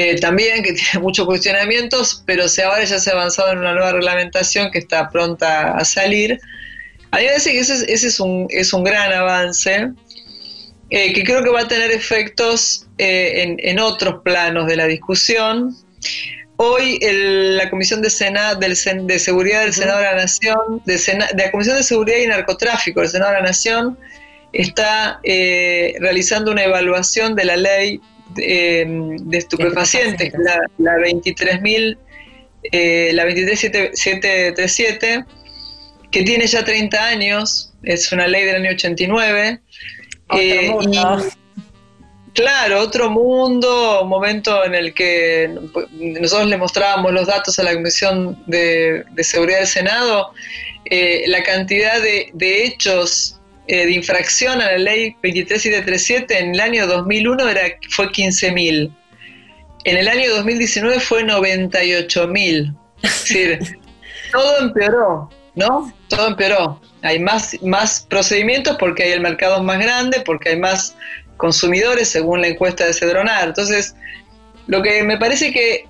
eh, 0.00 0.16
también 0.18 0.62
que 0.62 0.72
tiene 0.92 1.00
muchos 1.00 1.26
cuestionamientos, 1.26 2.22
pero 2.24 2.48
se, 2.48 2.62
ahora 2.62 2.84
ya 2.84 2.98
se 2.98 3.10
ha 3.10 3.12
avanzado 3.12 3.52
en 3.52 3.58
una 3.58 3.74
nueva 3.74 3.92
reglamentación 3.92 4.70
que 4.70 4.78
está 4.78 5.10
pronta 5.10 5.76
a 5.76 5.84
salir. 5.84 6.40
A 7.10 7.18
mí 7.18 7.24
me 7.24 7.28
parece 7.28 7.52
que 7.52 7.58
ese, 7.58 7.84
es, 7.92 8.18
un, 8.18 8.46
es 8.48 8.72
un 8.72 8.82
gran 8.82 9.12
avance, 9.12 9.90
eh, 10.88 11.12
que 11.12 11.22
creo 11.22 11.42
que 11.42 11.50
va 11.50 11.60
a 11.60 11.68
tener 11.68 11.90
efectos 11.90 12.86
eh, 12.96 13.56
en, 13.58 13.78
otros 13.78 14.22
planos 14.24 14.66
de 14.68 14.76
la 14.76 14.86
discusión. 14.86 15.76
Hoy 16.56 16.98
la 17.02 17.68
Comisión 17.68 18.00
de, 18.00 18.08
Sena, 18.08 18.54
del, 18.54 18.74
de 19.06 19.18
Seguridad 19.18 19.62
del 19.62 19.74
Senado 19.74 19.98
de 19.98 20.04
la 20.04 20.14
Nación, 20.14 20.82
de, 20.86 20.96
de, 20.96 21.44
la 21.44 21.50
Comisión 21.50 21.76
de 21.76 21.82
Seguridad 21.82 22.16
y 22.18 22.26
Narcotráfico 22.26 23.00
del 23.00 23.10
Senado 23.10 23.32
de 23.32 23.40
la 23.40 23.46
Nación, 23.48 23.98
está 24.54 25.20
realizando 25.22 26.52
una 26.52 26.64
evaluación 26.64 27.34
de 27.34 27.44
la 27.44 27.56
ley 27.56 28.00
de, 28.34 29.28
estupefacientes, 29.32 30.32
la, 30.38 30.60
la 30.78 30.96
23.000, 30.96 31.96
eh, 32.72 33.10
la 33.14 33.24
23737, 33.24 35.24
que 36.10 36.22
tiene 36.22 36.46
ya 36.46 36.64
30 36.64 37.06
años, 37.06 37.72
es 37.82 38.10
una 38.12 38.26
ley 38.26 38.44
del 38.44 38.56
año 38.56 38.72
89. 38.72 39.60
Eh, 40.36 40.74
claro, 42.34 42.80
otro 42.80 43.10
mundo, 43.10 44.02
un 44.02 44.08
momento 44.08 44.64
en 44.64 44.74
el 44.74 44.94
que 44.94 45.50
nosotros 45.92 46.48
le 46.48 46.56
mostrábamos 46.56 47.12
los 47.12 47.26
datos 47.26 47.58
a 47.58 47.62
la 47.62 47.74
Comisión 47.74 48.42
de, 48.46 49.04
Seguridad 49.18 49.58
del 49.58 49.66
Senado, 49.66 50.32
eh, 50.84 51.24
la 51.26 51.42
cantidad 51.42 52.00
de, 52.00 52.30
de 52.34 52.64
hechos 52.64 53.39
eh, 53.72 53.86
de 53.86 53.92
infracción 53.92 54.60
a 54.60 54.72
la 54.72 54.78
ley 54.78 55.14
23737 55.22 56.36
en 56.40 56.54
el 56.56 56.60
año 56.60 56.88
2001 56.88 57.48
era, 57.50 57.60
fue 57.90 58.08
15.000. 58.08 58.92
En 59.84 59.96
el 59.96 60.08
año 60.08 60.28
2019 60.34 60.98
fue 60.98 61.22
98.000. 61.22 62.76
Es 63.02 63.20
decir, 63.20 63.78
todo 64.32 64.58
empeoró, 64.58 65.30
¿no? 65.54 65.94
Todo 66.08 66.26
empeoró. 66.26 66.80
Hay 67.02 67.20
más, 67.20 67.62
más 67.62 68.04
procedimientos 68.10 68.76
porque 68.76 69.04
hay 69.04 69.12
el 69.12 69.20
mercado 69.20 69.62
más 69.62 69.78
grande, 69.78 70.20
porque 70.26 70.48
hay 70.48 70.58
más 70.58 70.96
consumidores 71.36 72.08
según 72.08 72.40
la 72.40 72.48
encuesta 72.48 72.84
de 72.86 72.92
Cedronar. 72.92 73.50
Entonces, 73.50 73.94
lo 74.66 74.82
que 74.82 75.04
me 75.04 75.16
parece 75.16 75.52
que, 75.52 75.84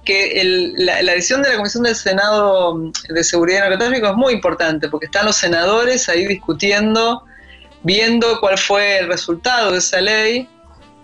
la, 0.77 1.01
la, 1.01 1.13
decisión 1.13 1.41
de 1.41 1.49
la 1.49 1.57
Comisión 1.57 1.85
del 1.85 1.97
Senado 1.97 2.93
de 3.09 3.25
Seguridad 3.25 3.61
y 3.61 3.71
Narcotráfico 3.71 4.09
es 4.09 4.17
muy 4.17 4.35
importante, 4.35 4.91
porque 4.91 5.07
están 5.07 5.25
los 5.25 5.37
senadores 5.37 6.11
ahí 6.11 6.27
discutiendo 6.27 7.25
viendo 7.83 8.41
cuál 8.41 8.59
fue 8.59 8.99
el 8.99 9.09
resultado 9.09 9.73
de 9.73 9.79
esa 9.79 10.01
ley. 10.01 10.49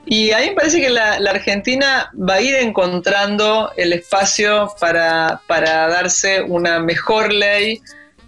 Y 0.04 0.30
a 0.30 0.38
mí 0.38 0.50
me 0.50 0.52
parece 0.52 0.80
que 0.80 0.90
la, 0.90 1.14
Argentina 1.14 2.10
va 2.16 2.34
a 2.34 2.40
ir 2.40 2.54
encontrando 2.56 3.72
el 3.76 3.92
espacio 3.92 4.68
para, 4.80 5.40
darse 5.48 6.42
una 6.42 6.78
mejor 6.78 7.32
ley 7.32 7.80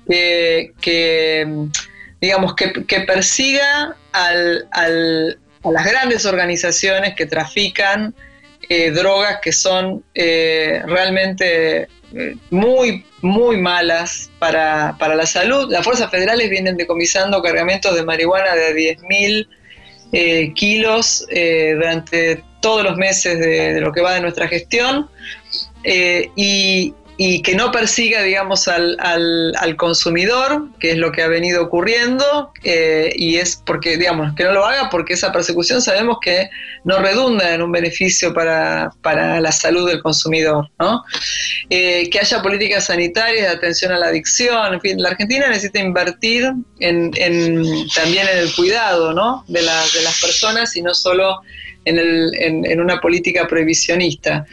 que, 0.09 0.73
digamos, 2.21 2.55
que, 2.55 3.01
persiga 3.07 3.97
al, 4.13 4.67
al, 4.73 5.39
a 5.63 5.71
las 5.71 5.87
grandes 5.87 6.27
organizaciones 6.27 7.15
que 7.15 7.27
trafican 7.27 8.15
eh, 8.71 8.91
drogas 8.91 9.39
que 9.41 9.53
son 9.53 10.05
eh, 10.15 10.83
realmente 10.85 11.89
muy, 12.51 13.05
muy 13.21 13.57
malas 13.57 14.31
para, 14.39 14.97
la 14.99 15.27
salud. 15.27 15.71
Las 15.71 15.85
fuerzas 15.85 16.11
federales 16.11 16.49
vienen 16.51 16.77
decomisando 16.77 17.43
cargamentos 17.43 17.95
de 17.95 18.05
marihuana 18.05 18.55
de 18.55 18.97
10.000 18.97 19.49
eh, 20.13 20.53
kilos 20.55 21.27
eh, 21.31 21.73
durante 21.75 22.43
todos 22.61 22.83
los 22.83 22.97
meses 22.97 23.39
de, 23.39 23.81
lo 23.81 23.93
que 23.93 24.01
va 24.01 24.15
de 24.15 24.21
nuestra 24.21 24.49
gestión. 24.49 25.09
y, 25.85 26.95
y 27.21 27.43
que 27.43 27.57
no 27.57 27.73
persiga, 27.73 28.23
digamos, 28.23 28.69
al, 28.69 28.97
al, 29.01 29.77
consumidor, 29.77 30.69
que 30.79 30.93
es 30.93 30.99
lo 30.99 31.11
que 31.11 31.23
ha 31.23 31.27
venido 31.27 31.65
ocurriendo, 31.65 32.53
eh, 32.63 33.13
y 33.17 33.39
es 33.39 33.61
porque, 33.67 33.97
digamos, 33.97 34.37
que 34.37 34.45
no 34.45 34.53
lo 34.53 34.65
haga 34.65 34.89
porque 34.89 35.15
esa 35.15 35.33
persecución 35.33 35.83
sabemos 35.83 36.19
que 36.23 36.49
no 36.85 37.01
redunda 37.01 37.53
en 37.53 37.61
un 37.61 37.73
beneficio 37.73 38.33
para, 38.33 38.93
para 39.03 39.41
la 39.41 39.51
salud 39.51 39.89
del 39.89 40.01
consumidor, 40.01 40.71
¿no? 40.79 41.03
Eh, 41.69 42.09
que 42.09 42.21
haya 42.21 42.41
políticas 42.41 42.85
sanitarias 42.87 43.49
de 43.49 43.57
atención 43.57 43.91
a 43.91 43.99
la 43.99 44.07
adicción, 44.07 44.75
en 44.75 44.81
fin, 44.81 45.03
la 45.03 45.09
Argentina 45.09 45.49
necesita 45.49 45.81
invertir 45.81 46.53
en, 46.79 47.11
en 47.17 47.89
también 47.97 48.29
en 48.29 48.39
el 48.39 48.55
cuidado, 48.55 49.13
¿no? 49.13 49.45
De, 49.49 49.63
la, 49.63 49.83
de 49.93 50.03
las 50.05 50.21
personas 50.21 50.77
y 50.77 50.83
no 50.83 50.95
solo 50.95 51.41
en, 51.85 51.99
el, 51.99 52.31
en 52.39 52.81
una 52.81 53.01
política 53.01 53.49
prohibicionista. 53.49 54.47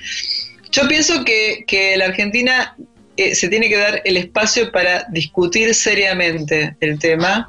Yo 0.76 0.86
pienso 0.90 1.24
que, 1.24 1.96
la 1.96 2.06
Argentina 2.06 2.76
eh, 3.16 3.34
se 3.34 3.48
tiene 3.48 3.70
que 3.70 3.78
dar 3.78 4.02
el 4.04 4.18
espacio 4.18 4.74
para 4.74 5.06
discutir 5.10 5.74
seriamente 5.74 6.76
el 6.82 7.00
tema 7.00 7.48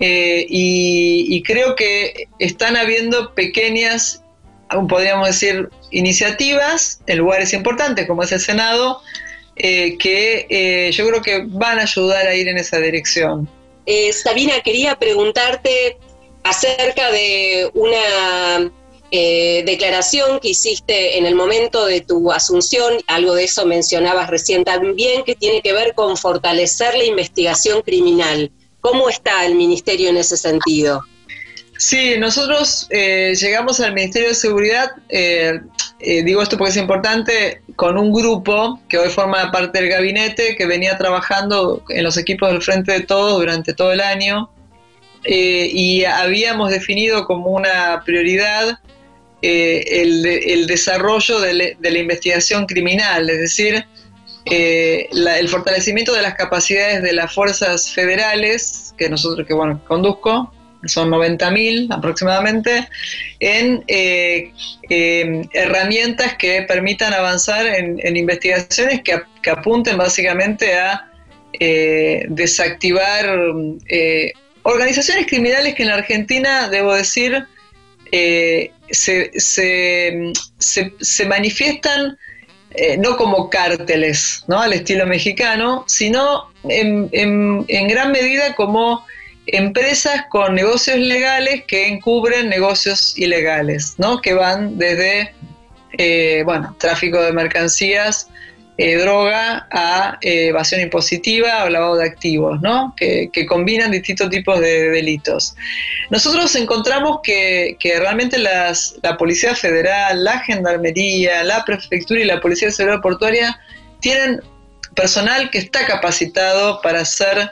eh, 0.00 0.46
y, 0.48 1.42
creo 1.42 1.76
que 1.76 2.28
están 2.38 2.78
habiendo 2.78 3.34
pequeñas, 3.34 4.22
podríamos 4.88 5.28
decir, 5.28 5.68
iniciativas 5.90 7.02
en 7.06 7.18
lugares 7.18 7.52
importantes 7.52 8.06
como 8.06 8.22
es 8.22 8.32
el 8.32 8.40
Senado, 8.40 9.02
eh, 9.56 9.98
que 9.98 10.90
yo 10.90 11.06
creo 11.06 11.20
que 11.20 11.44
van 11.46 11.78
a 11.78 11.82
ayudar 11.82 12.26
a 12.26 12.34
ir 12.34 12.48
en 12.48 12.56
esa 12.56 12.78
dirección. 12.78 13.46
Sabina, 14.10 14.54
quería 14.64 14.96
preguntarte 14.96 15.98
acerca 16.44 17.12
de 17.12 17.70
una 17.74 18.72
eh, 19.16 19.62
declaración 19.64 20.40
que 20.40 20.48
hiciste 20.48 21.18
en 21.18 21.24
el 21.24 21.36
momento 21.36 21.86
de 21.86 22.00
tu 22.00 22.32
asunción, 22.32 22.94
algo 23.06 23.36
de 23.36 23.44
eso 23.44 23.64
mencionabas 23.64 24.28
recién 24.28 24.64
también, 24.64 25.22
que 25.22 25.36
tiene 25.36 25.62
que 25.62 25.72
ver 25.72 25.94
con 25.94 26.16
fortalecer 26.16 26.96
la 26.96 27.04
investigación 27.04 27.82
criminal. 27.82 28.50
¿Cómo 28.80 29.08
está 29.08 29.46
el 29.46 29.54
Ministerio 29.54 30.08
en 30.08 30.16
ese 30.16 30.36
sentido? 30.36 31.00
Sí, 31.78 32.16
nosotros 32.18 32.88
eh, 32.90 33.36
llegamos 33.40 33.78
al 33.78 33.94
Ministerio 33.94 34.30
de 34.30 34.34
Seguridad, 34.34 34.90
eh, 35.08 35.60
digo 36.00 36.42
esto 36.42 36.58
porque 36.58 36.72
es 36.72 36.76
importante, 36.76 37.62
con 37.76 37.96
un 37.96 38.12
grupo 38.12 38.80
que 38.88 38.98
hoy 38.98 39.10
forma 39.10 39.52
parte 39.52 39.80
del 39.80 39.90
gabinete, 39.90 40.56
que 40.56 40.66
venía 40.66 40.98
trabajando 40.98 41.84
en 41.88 42.02
los 42.02 42.16
equipos 42.16 42.50
del 42.50 42.62
Frente 42.62 42.90
de 42.90 43.00
Todos 43.02 43.38
durante 43.38 43.74
todo 43.74 43.92
el 43.92 44.00
año, 44.00 44.50
y 45.24 46.04
habíamos 46.04 46.70
definido 46.70 47.26
como 47.26 47.50
una 47.50 48.02
prioridad 48.04 48.80
eh, 49.46 50.00
el, 50.00 50.66
desarrollo 50.66 51.38
de, 51.38 51.76
la 51.78 51.98
investigación 51.98 52.64
criminal, 52.64 53.28
es 53.28 53.40
decir, 53.40 53.84
eh, 54.46 55.06
el 55.12 55.48
fortalecimiento 55.50 56.14
de 56.14 56.22
las 56.22 56.34
capacidades 56.34 57.02
de 57.02 57.12
las 57.12 57.34
fuerzas 57.34 57.92
federales, 57.92 58.94
que 58.96 59.10
nosotros, 59.10 59.46
que 59.46 59.52
bueno, 59.52 59.82
conduzco, 59.86 60.50
son 60.86 61.10
90.000 61.10 61.94
aproximadamente, 61.94 62.88
en 63.38 63.84
eh, 63.86 64.50
herramientas 65.52 66.36
que 66.38 66.62
permitan 66.62 67.12
avanzar 67.12 67.66
en, 67.66 68.16
investigaciones 68.16 69.02
que, 69.02 69.50
apunten 69.50 69.98
básicamente 69.98 70.74
a 70.74 71.10
desactivar 72.30 73.28
organizaciones 74.62 75.26
criminales 75.26 75.74
que 75.74 75.82
en 75.82 75.90
la 75.90 75.96
Argentina, 75.96 76.70
debo 76.70 76.94
decir, 76.94 77.46
se, 78.90 79.30
se, 79.38 81.26
manifiestan 81.26 82.16
eh, 82.70 82.96
no 82.96 83.16
como 83.16 83.50
cárteles, 83.50 84.44
¿no? 84.48 84.60
Al 84.60 84.72
estilo 84.72 85.06
mexicano, 85.06 85.84
sino 85.86 86.50
en, 86.64 87.08
en, 87.12 87.88
gran 87.88 88.10
medida 88.10 88.54
como 88.54 89.04
empresas 89.46 90.24
con 90.28 90.54
negocios 90.54 90.98
legales 90.98 91.64
que 91.66 91.88
encubren 91.88 92.48
negocios 92.48 93.16
ilegales, 93.16 93.94
¿no? 93.98 94.20
Que 94.20 94.34
van 94.34 94.76
desde, 94.76 95.34
eh, 95.98 96.42
bueno, 96.44 96.74
tráfico 96.78 97.22
de 97.22 97.32
mercancías, 97.32 98.28
eh, 98.76 98.96
droga 98.96 99.68
a 99.70 100.18
eh, 100.20 100.48
evasión 100.48 100.80
impositiva 100.80 101.64
o 101.64 101.68
lavado 101.68 101.96
de 101.96 102.06
activos, 102.06 102.60
¿no? 102.60 102.92
que, 102.96 103.30
combinan 103.46 103.92
distintos 103.92 104.30
tipos 104.30 104.58
de 104.60 104.90
delitos. 104.90 105.54
Nosotros 106.10 106.54
encontramos 106.56 107.20
que, 107.22 107.76
realmente 107.98 108.38
la 108.38 108.74
Policía 109.18 109.54
Federal, 109.54 110.24
la 110.24 110.40
Gendarmería, 110.40 111.44
la 111.44 111.64
Prefectura 111.64 112.20
y 112.20 112.24
la 112.24 112.40
Policía 112.40 112.70
Federal 112.72 113.00
Portuaria 113.00 113.58
tienen 114.00 114.40
personal 114.94 115.50
que 115.50 115.58
está 115.58 115.86
capacitado 115.86 116.80
para 116.82 117.00
hacer 117.00 117.50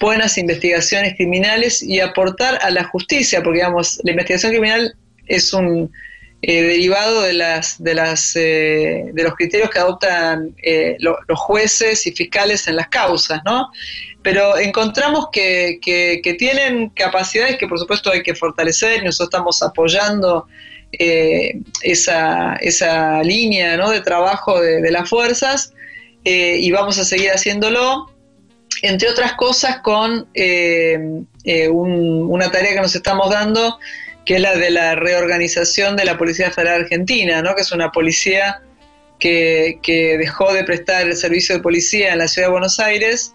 buenas 0.00 0.38
investigaciones 0.38 1.14
criminales 1.14 1.82
y 1.82 2.00
aportar 2.00 2.58
a 2.62 2.70
la 2.70 2.84
justicia, 2.84 3.42
porque 3.42 3.58
digamos, 3.58 4.00
la 4.02 4.10
investigación 4.10 4.52
criminal 4.52 4.96
es 5.26 5.52
un 5.52 5.90
eh, 6.46 6.62
derivado 6.62 7.22
de 7.22 7.32
las 7.32 8.36
eh, 8.36 9.04
de 9.14 9.22
los 9.22 9.34
criterios 9.34 9.70
que 9.70 9.78
adoptan 9.78 10.54
eh, 10.62 10.94
los 10.98 11.38
jueces 11.38 12.06
y 12.06 12.12
fiscales 12.12 12.68
en 12.68 12.76
las 12.76 12.88
causas, 12.88 13.40
¿no? 13.46 13.70
Pero 14.22 14.58
encontramos 14.58 15.28
que, 15.32 15.80
tienen 16.38 16.90
capacidades 16.90 17.56
que 17.56 17.66
por 17.66 17.78
supuesto 17.78 18.12
hay 18.12 18.22
que 18.22 18.34
fortalecer 18.34 19.02
nosotros 19.02 19.28
estamos 19.28 19.62
apoyando 19.62 20.46
esa, 20.92 22.58
línea 23.22 23.78
de 23.78 24.00
trabajo 24.02 24.60
de, 24.60 24.90
las 24.90 25.08
fuerzas 25.08 25.72
y 26.24 26.70
vamos 26.72 26.98
a 26.98 27.06
seguir 27.06 27.30
haciéndolo 27.30 28.12
entre 28.82 29.08
otras 29.08 29.32
cosas 29.32 29.78
con 29.78 30.28
una 31.46 32.50
tarea 32.50 32.74
que 32.74 32.80
nos 32.82 32.94
estamos 32.94 33.30
dando 33.30 33.78
que 34.24 34.36
es 34.36 34.40
la 34.40 34.56
de 34.56 34.70
la 34.70 34.94
reorganización 34.94 35.96
de 35.96 36.04
la 36.04 36.16
Policía 36.16 36.50
Federal 36.50 36.82
Argentina, 36.82 37.42
¿no? 37.42 37.54
que 37.54 37.62
es 37.62 37.72
una 37.72 37.90
policía 37.92 38.62
que, 39.18 40.16
dejó 40.18 40.52
de 40.52 40.64
prestar 40.64 41.06
el 41.06 41.16
servicio 41.16 41.56
de 41.56 41.62
policía 41.62 42.12
en 42.12 42.18
la 42.18 42.28
ciudad 42.28 42.48
de 42.48 42.52
Buenos 42.52 42.78
Aires 42.78 43.34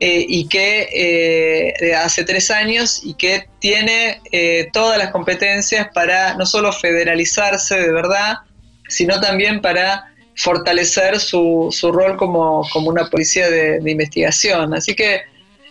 eh, 0.00 0.24
y 0.28 0.48
que 0.48 1.74
eh, 1.80 1.94
hace 1.94 2.24
tres 2.24 2.50
años 2.50 3.00
y 3.04 3.14
que 3.14 3.48
tiene 3.58 4.20
eh, 4.32 4.68
todas 4.72 4.98
las 4.98 5.10
competencias 5.10 5.88
para 5.94 6.34
no 6.34 6.46
solo 6.46 6.72
federalizarse 6.72 7.76
de 7.76 7.92
verdad, 7.92 8.38
sino 8.88 9.20
también 9.20 9.60
para 9.60 10.12
fortalecer 10.36 11.20
su, 11.20 11.68
su 11.70 11.92
rol 11.92 12.16
como, 12.16 12.68
como, 12.72 12.88
una 12.88 13.08
policía 13.08 13.48
de, 13.48 13.80
investigación. 13.88 14.74
Así 14.74 14.94
que 14.94 15.22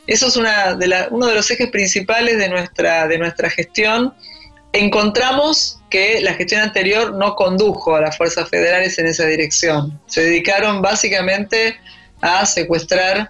eso 0.07 0.27
es 0.27 0.37
una 0.37 0.73
de 0.75 1.07
uno 1.11 1.27
de 1.27 1.35
los 1.35 1.49
ejes 1.51 1.69
principales 1.69 2.37
de 2.37 2.49
nuestra, 2.49 3.07
de 3.07 3.17
nuestra 3.17 3.49
gestión 3.49 4.13
encontramos 4.73 5.79
que 5.89 6.19
la 6.21 6.33
gestión 6.33 6.61
anterior 6.61 7.13
no 7.13 7.35
condujo 7.35 7.95
a 7.95 8.01
las 8.01 8.17
fuerzas 8.17 8.49
federales 8.49 8.97
en 8.97 9.05
esa 9.05 9.25
dirección. 9.25 9.99
Se 10.07 10.21
dedicaron 10.21 10.81
básicamente 10.81 11.77
a 12.21 12.45
secuestrar 12.45 13.29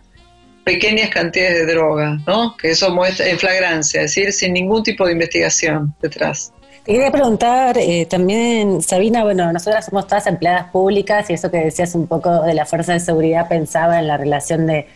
pequeñas 0.63 1.10
cantidades 1.10 1.65
de 1.65 1.73
droga, 1.73 2.17
¿no? 2.25 2.56
Que 2.56 2.71
eso 2.71 2.89
muestra 2.91 3.27
en 3.27 3.38
flagrancia, 3.38 4.01
es 4.01 4.15
decir, 4.15 4.32
sin 4.32 4.53
ningún 4.53 4.82
tipo 4.82 5.06
de 5.06 5.12
investigación 5.12 5.93
detrás. 6.01 6.53
Te 6.86 6.93
quería 6.93 7.12
preguntar 7.12 7.77
eh, 7.77 8.06
también, 8.10 8.82
Sabina, 8.82 9.23
bueno, 9.23 9.51
nosotras 9.51 9.86
somos 9.86 10.08
todas 10.08 10.25
empleadas 10.27 10.71
públicas 10.71 11.29
y 11.29 11.34
eso 11.34 11.51
que 11.51 11.58
decías 11.58 11.95
un 11.95 12.08
poco 12.08 12.43
de 12.43 12.53
la 12.53 12.65
fuerza 12.65 12.93
de 12.93 12.99
seguridad 13.01 13.49
pensaba 13.49 13.99
en 13.99 14.08
la 14.08 14.17
relación 14.17 14.67
de, 14.67 14.88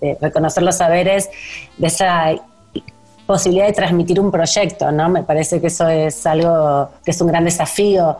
de 0.00 0.16
reconocer 0.20 0.62
los 0.62 0.76
saberes, 0.76 1.28
de 1.76 1.86
esa 1.86 2.34
posibilidad 3.30 3.68
de 3.68 3.72
transmitir 3.72 4.18
un 4.18 4.28
proyecto, 4.28 4.90
¿no? 4.90 5.08
Me 5.08 5.22
parece 5.22 5.60
que 5.60 5.68
eso 5.68 5.86
es 5.86 6.26
algo 6.26 6.90
que 7.04 7.12
es 7.12 7.20
un 7.20 7.28
gran 7.28 7.44
desafío 7.44 8.18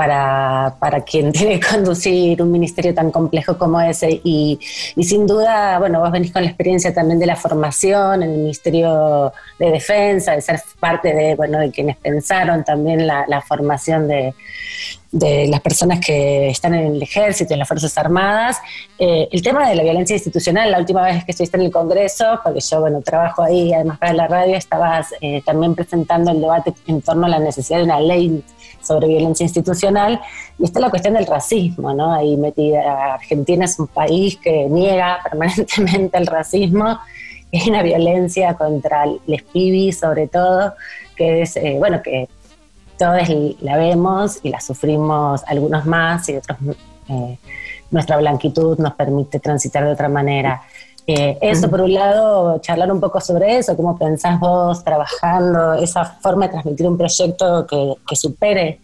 para, 0.00 0.76
para 0.78 1.02
quien 1.02 1.30
que 1.32 1.60
conducir 1.60 2.40
un 2.40 2.50
ministerio 2.50 2.94
tan 2.94 3.10
complejo 3.10 3.58
como 3.58 3.78
ese. 3.82 4.18
Y, 4.24 4.58
sin 5.02 5.26
duda, 5.26 5.78
bueno, 5.78 6.00
vos 6.00 6.10
venís 6.10 6.32
con 6.32 6.42
la 6.42 6.48
experiencia 6.48 6.94
también 6.94 7.18
de 7.18 7.26
la 7.26 7.36
formación 7.36 8.22
en 8.22 8.30
el 8.30 8.38
Ministerio 8.38 9.30
de 9.58 9.70
Defensa, 9.70 10.32
de 10.32 10.40
ser 10.40 10.58
parte 10.78 11.12
de, 11.12 11.34
bueno, 11.34 11.58
de 11.58 11.70
quienes 11.70 11.98
pensaron 11.98 12.64
también 12.64 13.06
la, 13.06 13.26
la 13.28 13.42
formación 13.42 14.08
de, 14.08 14.32
de 15.12 15.48
las 15.48 15.60
personas 15.60 15.98
que 16.00 16.48
están 16.48 16.74
en 16.74 16.94
el 16.94 17.02
ejército, 17.02 17.52
en 17.52 17.58
las 17.58 17.68
Fuerzas 17.68 17.96
Armadas. 17.98 18.58
Eh, 18.98 19.28
el 19.32 19.42
tema 19.42 19.68
de 19.68 19.74
la 19.74 19.82
violencia 19.82 20.14
institucional, 20.14 20.70
la 20.70 20.78
última 20.78 21.02
vez 21.02 21.24
que 21.24 21.32
estuviste 21.32 21.56
en 21.56 21.64
el 21.64 21.72
Congreso, 21.72 22.40
porque 22.44 22.60
yo, 22.60 22.80
bueno, 22.80 23.00
trabajo 23.02 23.42
ahí, 23.42 23.72
además 23.72 23.98
para 23.98 24.12
la 24.12 24.28
radio, 24.28 24.56
estabas 24.56 25.08
eh, 25.20 25.42
también 25.44 25.74
presentando 25.74 26.30
el 26.30 26.40
debate 26.40 26.72
en 26.86 27.02
torno 27.02 27.26
a 27.26 27.28
la 27.28 27.40
necesidad 27.40 27.78
de 27.78 27.84
una 27.84 28.00
ley 28.00 28.42
sobre 28.82 29.08
violencia 29.08 29.44
institucional, 29.44 29.89
y 30.58 30.64
está 30.64 30.80
la 30.80 30.90
cuestión 30.90 31.14
del 31.14 31.26
racismo, 31.26 31.92
¿no? 31.94 32.12
Ahí 32.12 32.36
metida, 32.36 33.14
Argentina 33.14 33.64
es 33.64 33.78
un 33.78 33.86
país 33.86 34.36
que 34.36 34.66
niega 34.66 35.18
permanentemente 35.30 36.18
el 36.18 36.26
racismo, 36.26 36.98
es 37.50 37.66
una 37.66 37.82
violencia 37.82 38.54
contra 38.54 39.06
los 39.06 39.42
pibis 39.52 39.98
sobre 39.98 40.28
todo, 40.28 40.74
que 41.16 41.42
es, 41.42 41.56
eh, 41.56 41.76
bueno, 41.78 42.02
que 42.02 42.28
todos 42.98 43.28
la 43.60 43.76
vemos 43.76 44.38
y 44.42 44.50
la 44.50 44.60
sufrimos 44.60 45.42
algunos 45.46 45.86
más 45.86 46.28
y 46.28 46.36
otros 46.36 46.58
eh, 47.08 47.38
nuestra 47.90 48.18
blanquitud 48.18 48.78
nos 48.78 48.94
permite 48.94 49.40
transitar 49.40 49.84
de 49.84 49.92
otra 49.92 50.08
manera. 50.08 50.62
Eh, 51.06 51.38
eso 51.40 51.68
por 51.68 51.80
un 51.80 51.94
lado, 51.94 52.58
charlar 52.60 52.92
un 52.92 53.00
poco 53.00 53.20
sobre 53.20 53.56
eso, 53.56 53.76
cómo 53.76 53.98
pensás 53.98 54.38
vos 54.38 54.84
trabajando, 54.84 55.74
esa 55.74 56.04
forma 56.04 56.46
de 56.46 56.52
transmitir 56.52 56.86
un 56.86 56.96
proyecto 56.96 57.66
que, 57.66 57.94
que 58.06 58.16
supere 58.16 58.80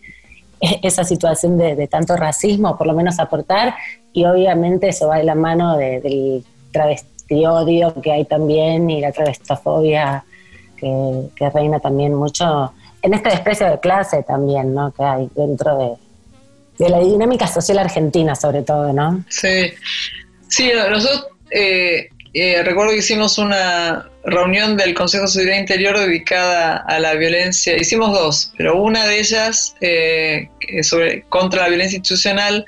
esa 0.82 1.04
situación 1.04 1.58
de, 1.58 1.86
tanto 1.88 2.16
racismo, 2.16 2.76
por 2.76 2.86
lo 2.86 2.94
menos 2.94 3.18
aportar, 3.18 3.74
y 4.12 4.24
obviamente 4.24 4.88
eso 4.88 5.08
va 5.08 5.18
de 5.18 5.24
la 5.24 5.34
mano 5.34 5.76
del 5.76 6.44
travestiodio 6.72 8.00
que 8.00 8.12
hay 8.12 8.24
también 8.24 8.88
y 8.88 9.00
la 9.00 9.12
travestofobia 9.12 10.24
que, 10.76 11.28
que 11.34 11.50
reina 11.50 11.80
también 11.80 12.14
mucho 12.14 12.72
en 13.02 13.14
este 13.14 13.30
desprecio 13.30 13.70
de 13.70 13.80
clase 13.80 14.22
también, 14.22 14.74
¿no? 14.74 14.92
Que 14.92 15.04
hay 15.04 15.30
dentro 15.34 15.78
de, 15.78 16.84
de 16.84 16.90
la 16.90 16.98
dinámica 16.98 17.46
social 17.46 17.78
argentina, 17.78 18.34
sobre 18.34 18.62
todo, 18.62 18.92
¿no? 18.92 19.24
Sí, 19.28 19.70
sí, 20.48 20.70
nosotros 20.88 21.28
eh, 21.50 22.08
eh, 22.38 22.62
recuerdo 22.62 22.92
que 22.92 22.98
hicimos 22.98 23.38
una 23.38 24.08
reunión 24.24 24.76
del 24.76 24.94
Consejo 24.94 25.24
de 25.24 25.30
Seguridad 25.30 25.58
Interior 25.58 25.98
dedicada 25.98 26.76
a 26.76 27.00
la 27.00 27.14
violencia. 27.14 27.76
Hicimos 27.76 28.12
dos, 28.12 28.52
pero 28.56 28.76
una 28.76 29.06
de 29.06 29.18
ellas 29.18 29.74
eh, 29.80 30.48
sobre 30.82 31.22
contra 31.28 31.62
la 31.62 31.68
violencia 31.68 31.96
institucional 31.96 32.66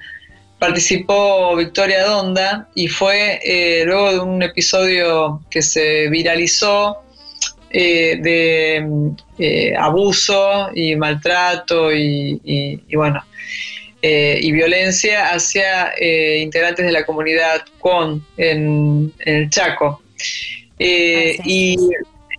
participó 0.59 1.55
Victoria 1.57 2.05
Donda 2.05 2.69
y 2.75 2.89
fue 2.89 3.41
luego 3.87 4.13
de 4.13 4.19
un 4.21 4.43
episodio 4.43 5.41
que 5.51 5.63
se 5.63 6.09
viralizó 6.09 6.97
de 7.71 8.85
abuso 9.79 10.71
y 10.75 10.97
maltrato 10.97 11.93
y 11.93 12.81
bueno 12.93 13.23
eh, 14.01 14.39
y 14.41 14.53
violencia 14.53 15.31
hacia 15.31 15.93
eh, 15.99 16.39
integrantes 16.41 16.87
de 16.87 16.93
la 16.93 17.05
comunidad 17.05 17.63
con 17.81 18.25
en, 18.37 19.13
el 19.19 19.51
Chaco. 19.51 20.01
Eh, 20.79 21.37
y 21.45 21.77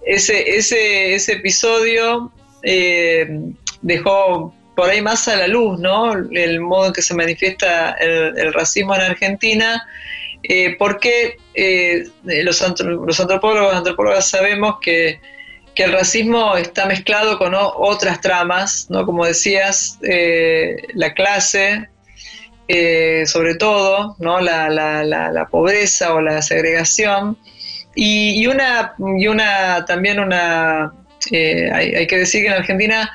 ese, 0.05 0.57
ese, 0.57 1.15
ese 1.15 1.33
episodio 1.33 2.31
dejó 3.81 4.53
por 4.73 4.89
ahí 4.89 5.01
más 5.01 5.27
a 5.27 5.35
la 5.35 5.47
luz, 5.47 5.77
¿no? 5.79 6.13
El 6.13 6.61
modo 6.61 6.87
en 6.87 6.93
que 6.93 7.01
se 7.01 7.13
manifiesta 7.13 7.91
el, 7.99 8.53
racismo 8.53 8.95
en 8.95 9.01
Argentina, 9.01 9.85
porque 10.77 11.35
los, 12.23 12.61
los 12.81 13.19
antropólogos, 13.19 13.75
antropólogas 13.75 14.29
sabemos 14.29 14.77
que 14.81 15.19
que 15.79 15.85
el 15.85 15.93
racismo 15.93 16.57
está 16.57 16.87
mezclado 16.87 17.37
con 17.37 17.53
otras 17.55 18.19
tramas, 18.19 18.87
¿no? 18.89 19.05
Como 19.05 19.25
decías, 19.25 19.97
eh, 20.03 20.75
la 20.93 21.13
clase, 21.13 21.87
eh, 22.67 23.23
sobre 23.25 23.55
todo, 23.55 24.17
¿no? 24.19 24.41
La, 24.41 25.47
pobreza 25.49 26.13
o 26.15 26.19
la 26.19 26.41
segregación, 26.41 27.37
y, 27.95 28.45
una, 28.45 28.93
y 29.17 29.27
una, 29.27 29.85
también 29.85 30.19
una, 30.19 30.91
eh, 31.31 31.69
hay, 31.71 32.07
que 32.07 32.17
decir 32.17 32.41
que 32.41 32.47
en 32.47 32.55
Argentina 32.55 33.09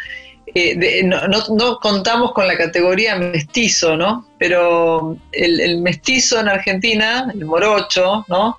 no, 1.04 1.78
contamos 1.82 2.32
con 2.32 2.46
la 2.46 2.56
categoría 2.56 3.14
mestizo, 3.16 3.94
¿no? 3.94 4.26
Pero 4.38 5.18
el, 5.32 5.60
el 5.60 5.82
mestizo 5.82 6.40
en 6.40 6.48
Argentina, 6.48 7.30
el 7.34 7.44
morocho, 7.44 8.24
¿no? 8.28 8.56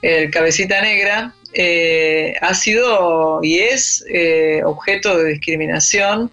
El 0.00 0.30
cabecita 0.30 0.80
negra, 0.80 1.34
eh, 1.54 2.34
ha 2.40 2.54
sido 2.54 3.40
y 3.42 3.58
es 3.58 4.04
eh, 4.08 4.62
objeto 4.64 5.18
de 5.18 5.30
discriminación 5.30 6.30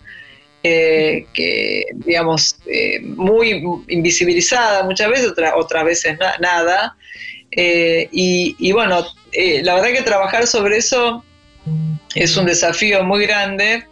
eh, 0.63 1.25
que, 1.33 1.85
digamos, 1.93 2.57
muy 3.03 3.63
invisibilizada 3.87 4.83
muchas 4.83 5.09
veces, 5.09 5.33
otras 5.55 5.85
veces 5.85 6.17
nada. 6.39 6.95
Y, 7.51 8.71
bueno, 8.71 9.05
la 9.33 9.75
verdad 9.75 9.93
que 9.93 10.01
trabajar 10.01 10.47
sobre 10.47 10.77
eso 10.77 11.23
es 12.15 12.35
un 12.37 12.45
desafío 12.45 13.03
muy 13.03 13.25
grande 13.25 13.85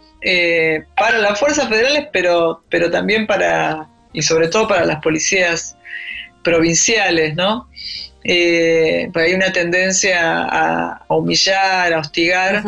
para 0.96 1.18
las 1.18 1.38
fuerzas 1.38 1.68
federales, 1.68 2.08
pero, 2.12 2.62
pero 2.68 2.90
también 2.90 3.26
para, 3.26 3.88
y 4.12 4.22
sobre 4.22 4.48
todo 4.48 4.68
para 4.68 4.84
las 4.84 5.00
policías 5.00 5.76
provinciales, 6.42 7.34
¿no? 7.34 7.68
Eh, 8.24 9.10
hay 9.14 9.34
una 9.34 9.52
tendencia 9.52 10.44
a, 10.44 11.02
humillar, 11.08 11.92
a 11.92 11.98
hostigar. 12.00 12.62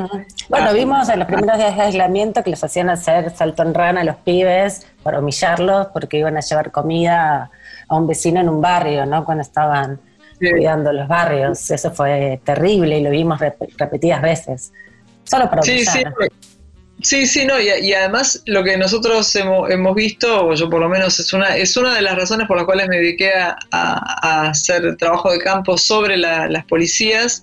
Bueno, 0.49 0.73
vimos 0.73 1.09
en 1.09 1.19
los 1.19 1.29
primeros 1.29 1.59
días 1.59 1.77
de 1.77 1.83
aislamiento 1.83 2.43
que 2.43 2.51
les 2.51 2.63
hacían 2.63 2.91
hacer 2.91 3.35
salto 3.37 3.63
en 3.63 3.75
rana 3.75 4.01
a 4.03 4.05
los 4.05 4.17
pibes 4.17 4.87
para 5.03 5.19
humillarlos 5.19 5.89
porque 5.89 6.19
iban 6.19 6.37
a 6.37 6.41
llevar 6.41 6.71
comida 6.71 7.51
a 7.89 7.97
un 7.97 8.07
vecino 8.07 8.41
en 8.41 8.49
un 8.49 8.61
barrio, 8.61 9.07
¿no? 9.07 9.25
Cuando 9.25 9.43
estaban 9.43 10.01
cuidando 10.39 10.93
los 10.93 11.07
barrios. 11.09 11.71
Eso 11.71 11.91
fue 11.91 12.41
terrible 12.45 12.99
y 12.99 13.03
lo 13.03 13.11
vimos 13.11 13.41
repetidas 13.77 14.23
veces. 14.23 14.73
Solo 15.25 15.49
para 15.51 15.63
humillar. 15.63 15.95
Sí, 15.95 16.03
sí. 16.03 16.40
Sí, 17.03 17.27
sí, 17.27 17.47
no, 17.47 17.59
y, 17.61 17.93
además 17.93 18.43
lo 18.47 18.63
que 18.63 18.77
nosotros 18.77 19.35
hemos, 19.35 19.95
visto, 19.95 20.47
o 20.47 20.55
yo 20.55 20.69
por 20.69 20.81
lo 20.81 20.89
menos, 20.89 21.19
es 21.19 21.33
una, 21.33 21.57
es 21.57 21.77
una 21.77 21.95
de 21.95 22.03
las 22.03 22.15
razones 22.15 22.47
por 22.47 22.57
las 22.57 22.67
cuales 22.67 22.89
me 22.89 22.99
dediqué 22.99 23.33
a, 23.33 24.49
hacer 24.51 24.97
trabajo 24.97 25.33
de 25.33 25.39
campo 25.39 25.79
sobre 25.79 26.17
las 26.17 26.65
policías, 26.67 27.43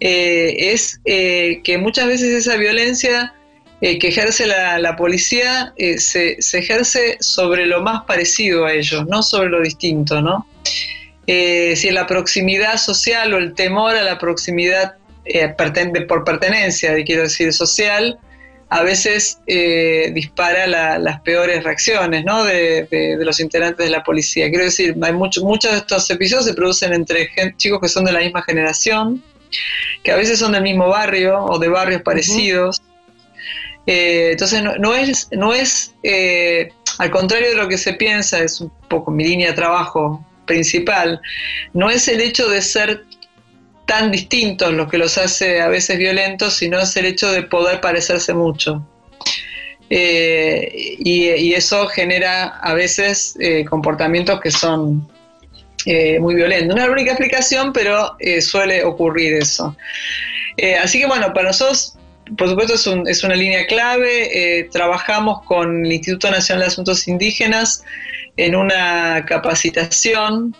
eh, 0.00 0.72
es 0.72 1.00
eh, 1.04 1.60
que 1.64 1.78
muchas 1.78 2.06
veces 2.06 2.46
esa 2.46 2.56
violencia 2.56 3.32
eh, 3.80 3.98
que 3.98 4.08
ejerce 4.08 4.46
la, 4.46 4.96
policía 4.96 5.72
se, 5.98 6.42
se, 6.42 6.58
ejerce 6.58 7.16
sobre 7.20 7.66
lo 7.66 7.82
más 7.82 8.04
parecido 8.04 8.66
a 8.66 8.72
ellos, 8.72 9.06
no 9.06 9.22
sobre 9.22 9.48
lo 9.48 9.62
distinto, 9.62 10.20
¿no? 10.20 10.46
si 11.24 11.90
la 11.90 12.06
proximidad 12.06 12.76
social 12.76 13.32
o 13.32 13.38
el 13.38 13.54
temor 13.54 13.94
a 13.94 14.02
la 14.02 14.18
proximidad 14.18 14.96
por 16.08 16.24
pertenencia, 16.24 16.92
quiero 17.04 17.22
decir, 17.22 17.52
social, 17.54 18.18
a 18.72 18.82
veces 18.82 19.38
eh, 19.46 20.12
dispara 20.14 20.66
las 20.66 21.20
peores 21.20 21.62
reacciones 21.62 22.24
¿no? 22.24 22.42
de, 22.42 23.18
los 23.20 23.38
integrantes 23.38 23.84
de 23.84 23.90
la 23.90 24.02
policía. 24.02 24.48
Quiero 24.48 24.64
decir, 24.64 24.96
hay 25.02 25.12
muchos 25.12 25.44
de 25.44 25.76
estos 25.76 26.08
episodios 26.08 26.46
se 26.46 26.54
producen 26.54 26.94
entre 26.94 27.28
chicos 27.58 27.80
que 27.82 27.88
son 27.88 28.06
de 28.06 28.12
la 28.12 28.20
misma 28.20 28.40
generación, 28.40 29.22
que 30.02 30.10
a 30.10 30.16
veces 30.16 30.38
son 30.38 30.52
del 30.52 30.62
mismo 30.62 30.88
barrio 30.88 31.44
o 31.44 31.58
de 31.58 31.68
barrios 31.68 32.00
parecidos. 32.00 32.80
Eh, 33.86 34.30
entonces 34.32 34.62
no, 34.62 34.94
es, 34.94 35.28
no 35.32 35.52
es 35.52 35.92
eh, 36.02 36.72
al 36.96 37.10
contrario 37.10 37.50
de 37.50 37.56
lo 37.56 37.68
que 37.68 37.76
se 37.76 37.92
piensa, 37.92 38.38
es 38.38 38.58
un 38.62 38.72
poco 38.88 39.10
mi 39.10 39.24
línea 39.24 39.50
de 39.50 39.54
trabajo 39.54 40.24
principal, 40.46 41.20
no 41.74 41.90
es 41.90 42.08
el 42.08 42.22
hecho 42.22 42.48
de 42.48 42.62
ser 42.62 43.04
tan 43.86 44.10
distintos 44.10 44.72
lo 44.72 44.88
que 44.88 44.98
los 44.98 45.18
hace 45.18 45.60
a 45.60 45.68
veces 45.68 45.98
violentos, 45.98 46.54
sino 46.54 46.78
es 46.78 46.96
el 46.96 47.06
hecho 47.06 47.30
de 47.30 47.42
poder 47.42 47.80
parecerse 47.80 48.34
mucho. 48.34 48.86
Eh, 49.94 50.96
y, 51.00 51.52
eso 51.52 51.86
genera 51.86 52.44
a 52.46 52.72
veces 52.72 53.36
eh, 53.38 53.62
comportamientos 53.66 54.40
que 54.40 54.50
son 54.50 55.06
eh, 55.84 56.18
muy 56.18 56.34
violentos. 56.34 56.74
No 56.74 56.80
es 56.80 56.88
la 56.88 56.92
única 56.92 57.10
explicación, 57.10 57.74
pero 57.74 58.16
suele 58.40 58.84
ocurrir 58.84 59.34
eso. 59.34 59.76
así 60.82 60.98
que 60.98 61.06
bueno, 61.06 61.34
para 61.34 61.48
nosotros, 61.48 61.98
por 62.38 62.48
supuesto, 62.48 62.74
es, 62.74 62.88
es 63.06 63.24
una 63.24 63.34
línea 63.34 63.66
clave. 63.66 64.66
trabajamos 64.72 65.42
con 65.42 65.84
el 65.84 65.92
Instituto 65.92 66.30
Nacional 66.30 66.62
de 66.62 66.66
Asuntos 66.68 67.06
Indígenas 67.06 67.84
en 68.38 68.54
una 68.54 69.26
capacitación 69.26 70.56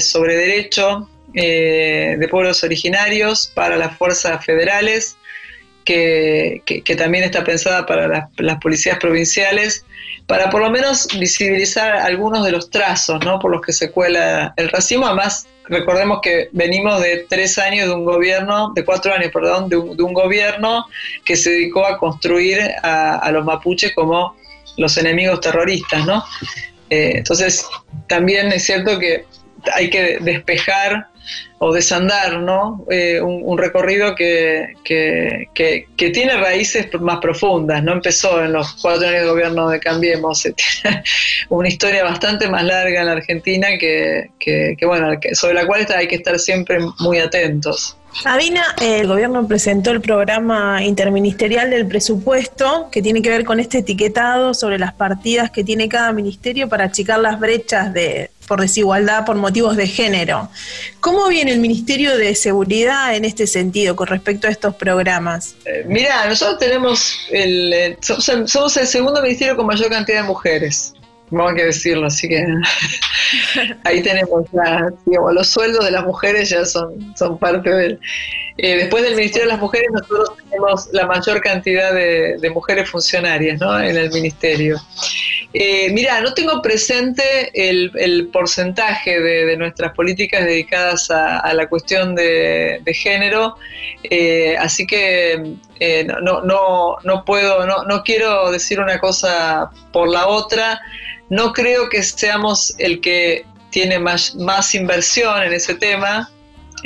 sobre 0.00 0.34
derecho 0.34 1.10
eh, 1.38 2.16
de 2.18 2.28
pueblos 2.28 2.64
originarios 2.64 3.52
para 3.54 3.76
las 3.76 3.98
fuerzas 3.98 4.42
federales, 4.42 5.18
que, 5.84 6.82
también 6.96 7.24
está 7.24 7.44
pensada 7.44 7.84
para 7.84 8.30
las, 8.38 8.58
policías 8.58 8.98
provinciales, 8.98 9.84
para 10.26 10.48
por 10.48 10.62
lo 10.62 10.70
menos 10.70 11.06
visibilizar 11.18 11.94
algunos 11.94 12.42
de 12.42 12.52
los 12.52 12.70
trazos 12.70 13.22
¿no? 13.22 13.38
por 13.38 13.50
los 13.50 13.60
que 13.60 13.74
se 13.74 13.90
cuela 13.90 14.54
el 14.56 14.70
racismo. 14.70 15.06
Además, 15.06 15.46
recordemos 15.68 16.20
que 16.22 16.48
venimos 16.52 17.02
de 17.02 17.26
tres 17.28 17.58
años 17.58 17.88
de 17.88 17.94
un 17.94 18.06
gobierno, 18.06 18.72
de 18.74 18.84
cuatro 18.86 19.12
años, 19.12 19.30
perdón, 19.30 19.68
de 19.68 19.76
un, 19.76 20.14
gobierno 20.14 20.86
que 21.26 21.36
se 21.36 21.50
dedicó 21.50 21.86
a 21.86 21.98
construir 21.98 22.60
a, 22.82 23.30
los 23.30 23.44
mapuches 23.44 23.94
como 23.94 24.34
los 24.78 24.96
enemigos 24.96 25.40
terroristas, 25.42 26.06
¿no? 26.06 26.24
Eh, 26.88 27.12
entonces, 27.16 27.66
también 28.08 28.52
es 28.52 28.64
cierto 28.64 28.98
que 28.98 29.26
hay 29.74 29.90
que 29.90 30.18
despejar 30.20 31.08
o 31.58 31.72
desandar, 31.72 32.40
¿no? 32.40 32.84
Eh, 32.90 33.20
un, 33.20 33.56
recorrido 33.56 34.14
que, 34.14 34.74
que, 34.84 35.86
tiene 35.96 36.36
raíces 36.36 36.88
más 37.00 37.18
profundas, 37.18 37.82
no 37.82 37.92
empezó 37.92 38.44
en 38.44 38.52
los 38.52 38.74
cuatro 38.74 39.08
años 39.08 39.22
de 39.22 39.28
gobierno 39.28 39.68
de 39.68 39.80
Cambiemos, 39.80 40.42
tiene 40.42 41.02
una 41.48 41.68
historia 41.68 42.04
bastante 42.04 42.48
más 42.48 42.64
larga 42.64 43.00
en 43.00 43.06
la 43.06 43.12
Argentina 43.12 43.68
que, 43.78 44.76
bueno, 44.82 45.18
sobre 45.32 45.54
la 45.54 45.66
cual 45.66 45.86
hay 45.96 46.08
que 46.08 46.16
estar 46.16 46.38
siempre 46.38 46.78
muy 46.98 47.18
atentos. 47.18 47.96
Sabina, 48.22 48.64
el 48.80 49.06
gobierno 49.06 49.46
presentó 49.46 49.90
el 49.90 50.00
programa 50.00 50.82
interministerial 50.82 51.68
del 51.68 51.86
presupuesto 51.86 52.88
que 52.90 53.02
tiene 53.02 53.20
que 53.20 53.28
ver 53.28 53.44
con 53.44 53.60
este 53.60 53.78
etiquetado 53.78 54.54
sobre 54.54 54.78
las 54.78 54.94
partidas 54.94 55.50
que 55.50 55.62
tiene 55.62 55.88
cada 55.88 56.12
ministerio 56.12 56.68
para 56.68 56.84
achicar 56.84 57.18
las 57.18 57.38
brechas 57.38 57.92
de 57.92 58.30
por 58.46 58.60
desigualdad 58.60 59.24
por 59.24 59.36
motivos 59.36 59.76
de 59.76 59.86
género. 59.86 60.48
¿Cómo 61.00 61.28
viene 61.28 61.52
el 61.52 61.58
Ministerio 61.58 62.16
de 62.16 62.34
Seguridad 62.34 63.14
en 63.14 63.24
este 63.24 63.46
sentido 63.46 63.96
con 63.96 64.06
respecto 64.06 64.46
a 64.46 64.50
estos 64.50 64.74
programas? 64.74 65.56
Eh, 65.64 65.84
mira, 65.86 66.26
nosotros 66.26 66.58
tenemos 66.58 67.18
el, 67.30 67.72
eh, 67.72 67.98
somos 68.00 68.76
el 68.76 68.86
segundo 68.86 69.22
ministerio 69.22 69.56
con 69.56 69.66
mayor 69.66 69.90
cantidad 69.90 70.22
de 70.22 70.28
mujeres 70.28 70.94
vamos 71.30 71.54
que 71.54 71.64
decirlo, 71.64 72.06
así 72.06 72.28
que 72.28 72.44
ahí 73.84 74.02
tenemos 74.02 74.44
los 75.32 75.48
sueldos 75.48 75.84
de 75.84 75.90
las 75.90 76.04
mujeres 76.04 76.50
ya 76.50 76.64
son, 76.64 77.14
son 77.16 77.38
parte 77.38 77.70
del... 77.70 78.00
Eh, 78.58 78.76
después 78.76 79.02
del 79.02 79.16
Ministerio 79.16 79.46
de 79.46 79.52
las 79.52 79.60
Mujeres 79.60 79.88
nosotros 79.92 80.32
tenemos 80.48 80.88
la 80.92 81.06
mayor 81.06 81.42
cantidad 81.42 81.92
de, 81.92 82.50
mujeres 82.54 82.88
funcionarias 82.88 83.60
¿no? 83.60 83.78
en 83.78 83.96
el 83.96 84.10
Ministerio. 84.10 84.80
Eh, 85.52 85.90
mira, 85.92 86.20
no 86.20 86.32
tengo 86.32 86.62
presente 86.62 87.50
el, 87.52 88.28
porcentaje 88.32 89.20
de, 89.20 89.56
nuestras 89.58 89.92
políticas 89.92 90.44
dedicadas 90.44 91.10
a, 91.10 91.52
la 91.52 91.68
cuestión 91.68 92.14
de, 92.14 92.80
género, 92.94 93.56
eh, 94.04 94.56
así 94.58 94.86
que 94.86 95.56
no, 96.22 96.40
no, 96.42 96.96
no, 97.04 97.24
puedo, 97.24 97.66
no, 97.66 97.84
no 97.84 98.02
quiero 98.02 98.50
decir 98.50 98.80
una 98.80 98.98
cosa 98.98 99.70
por 99.92 100.08
la 100.08 100.28
otra. 100.28 100.80
No 101.28 101.52
creo 101.52 101.88
que 101.88 102.02
seamos 102.02 102.74
el 102.78 103.00
que 103.00 103.44
tiene 103.70 103.98
más, 103.98 104.34
más 104.36 104.74
inversión 104.74 105.42
en 105.42 105.52
ese 105.52 105.74
tema, 105.74 106.30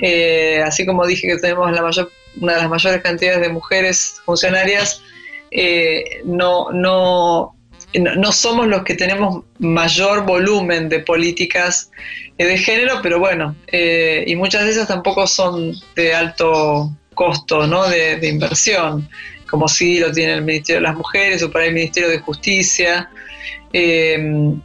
eh, 0.01 0.63
así 0.65 0.87
como 0.87 1.07
dije 1.07 1.29
que 1.29 1.37
tenemos 1.37 1.71
la 1.73 1.83
mayor, 1.83 2.11
una 2.41 2.55
de 2.55 2.61
las 2.61 2.71
mayores 2.71 3.03
cantidades 3.03 3.41
de 3.41 3.49
mujeres 3.51 4.21
funcionarias, 4.25 5.03
eh, 5.51 6.23
no, 6.25 6.71
no, 6.73 7.55
no, 7.95 8.33
somos 8.33 8.67
los 8.67 8.83
que 8.85 8.95
tenemos 8.95 9.45
mayor 9.59 10.25
volumen 10.25 10.89
de 10.89 11.01
políticas 11.01 11.91
eh, 12.39 12.47
de 12.47 12.57
género, 12.57 13.01
pero 13.03 13.19
bueno, 13.19 13.55
y 13.71 14.35
muchas 14.37 14.65
de 14.65 14.71
esas 14.71 14.89
tampoco 14.89 15.27
son 15.27 15.75
de 15.97 16.15
alto 16.15 16.91
costo 17.15 17.67
¿no? 17.67 17.87
de, 17.89 18.27
inversión, 18.27 19.09
como 19.51 19.69
sí 19.69 19.99
lo 19.99 20.13
tiene 20.13 20.35
el 20.35 20.43
Ministerio 20.43 20.81
de 20.81 20.89
las 20.89 20.97
Mujeres 20.97 21.43
o 21.43 21.51
para 21.51 21.67
el 21.67 21.75
Ministerio 21.75 22.09
de 22.09 22.21
Justicia. 22.21 23.11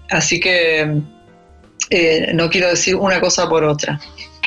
Así 0.09 0.39
que 0.39 1.01
no 2.33 2.49
quiero 2.49 2.69
decir 2.69 2.95
una 2.95 3.19
cosa 3.19 3.49
por 3.49 3.63
otra. 3.65 3.99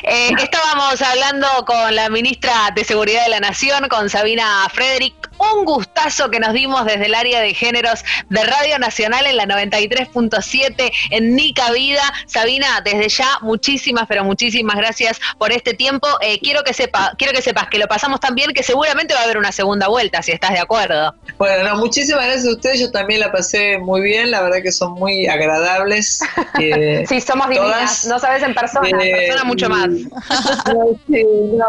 Eh, 0.03 0.31
estábamos 0.37 1.01
hablando 1.01 1.47
con 1.65 1.95
la 1.95 2.09
ministra 2.09 2.71
de 2.75 2.83
Seguridad 2.83 3.23
de 3.23 3.29
la 3.29 3.39
Nación, 3.39 3.87
con 3.89 4.09
Sabina 4.09 4.67
Frederick. 4.73 5.28
Un 5.39 5.65
gustazo 5.65 6.29
que 6.29 6.39
nos 6.39 6.53
dimos 6.53 6.85
desde 6.85 7.05
el 7.05 7.15
área 7.15 7.39
de 7.41 7.53
géneros 7.53 8.03
de 8.29 8.43
Radio 8.43 8.77
Nacional 8.77 9.25
en 9.25 9.37
la 9.37 9.45
93.7 9.45 10.91
en 11.11 11.35
Nica 11.35 11.71
Vida. 11.71 12.01
Sabina, 12.25 12.81
desde 12.83 13.07
ya 13.09 13.37
muchísimas, 13.41 14.05
pero 14.07 14.23
muchísimas 14.23 14.75
gracias 14.75 15.19
por 15.37 15.51
este 15.51 15.73
tiempo. 15.73 16.07
Eh, 16.21 16.39
quiero 16.39 16.63
que 16.63 16.73
sepa, 16.73 17.13
quiero 17.17 17.33
que 17.33 17.41
sepas 17.41 17.67
que 17.69 17.79
lo 17.79 17.87
pasamos 17.87 18.19
tan 18.19 18.35
bien 18.35 18.51
que 18.53 18.63
seguramente 18.63 19.13
va 19.13 19.21
a 19.21 19.23
haber 19.23 19.37
una 19.37 19.51
segunda 19.51 19.87
vuelta, 19.87 20.21
si 20.21 20.31
estás 20.31 20.51
de 20.51 20.59
acuerdo. 20.59 21.15
Bueno, 21.37 21.75
muchísimas 21.77 22.25
gracias 22.25 22.45
a 22.45 22.51
ustedes. 22.51 22.79
Yo 22.79 22.91
también 22.91 23.21
la 23.21 23.31
pasé 23.31 23.77
muy 23.77 24.01
bien. 24.01 24.31
La 24.31 24.41
verdad 24.41 24.61
que 24.61 24.71
son 24.71 24.93
muy 24.93 25.27
agradables. 25.27 26.19
Eh, 26.59 27.05
sí, 27.07 27.21
somos 27.21 27.47
divinas. 27.47 28.05
No 28.05 28.19
sabes 28.19 28.43
en 28.43 28.53
persona, 28.53 28.89
en 28.89 28.97
persona 28.97 29.43
mucho 29.45 29.69
más. 29.69 29.87
No, 30.67 30.97
no, 31.07 31.65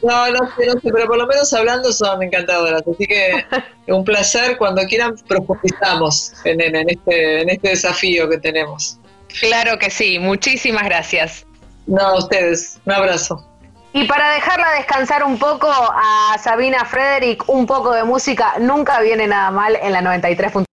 sé, 0.00 0.66
no 0.66 0.80
sé, 0.80 0.90
pero 0.92 1.06
por 1.06 1.18
lo 1.18 1.26
menos 1.26 1.52
hablando 1.52 1.92
son 1.92 2.22
encantadoras. 2.22 2.82
Así 2.82 3.06
que 3.06 3.44
un 3.92 4.04
placer. 4.04 4.56
Cuando 4.58 4.82
quieran, 4.82 5.14
profundizamos 5.26 6.32
en, 6.44 6.60
este, 6.88 7.42
en 7.42 7.50
este 7.50 7.70
desafío 7.70 8.28
que 8.28 8.38
tenemos. 8.38 8.98
Claro 9.40 9.78
que 9.78 9.90
sí. 9.90 10.18
Muchísimas 10.18 10.84
gracias. 10.84 11.46
No, 11.86 12.00
a 12.00 12.18
ustedes. 12.18 12.78
Un 12.84 12.92
abrazo. 12.92 13.44
Y 13.96 14.04
para 14.04 14.30
dejarla 14.32 14.72
descansar 14.72 15.24
un 15.24 15.38
poco 15.38 15.70
a 15.70 16.36
Sabina 16.38 16.84
Frederick, 16.84 17.48
un 17.48 17.64
poco 17.64 17.92
de 17.92 18.04
música 18.04 18.56
nunca 18.60 19.00
viene 19.00 19.26
nada 19.26 19.50
mal 19.50 19.74
en 19.80 19.90
la 19.90 20.02
93. 20.02 20.52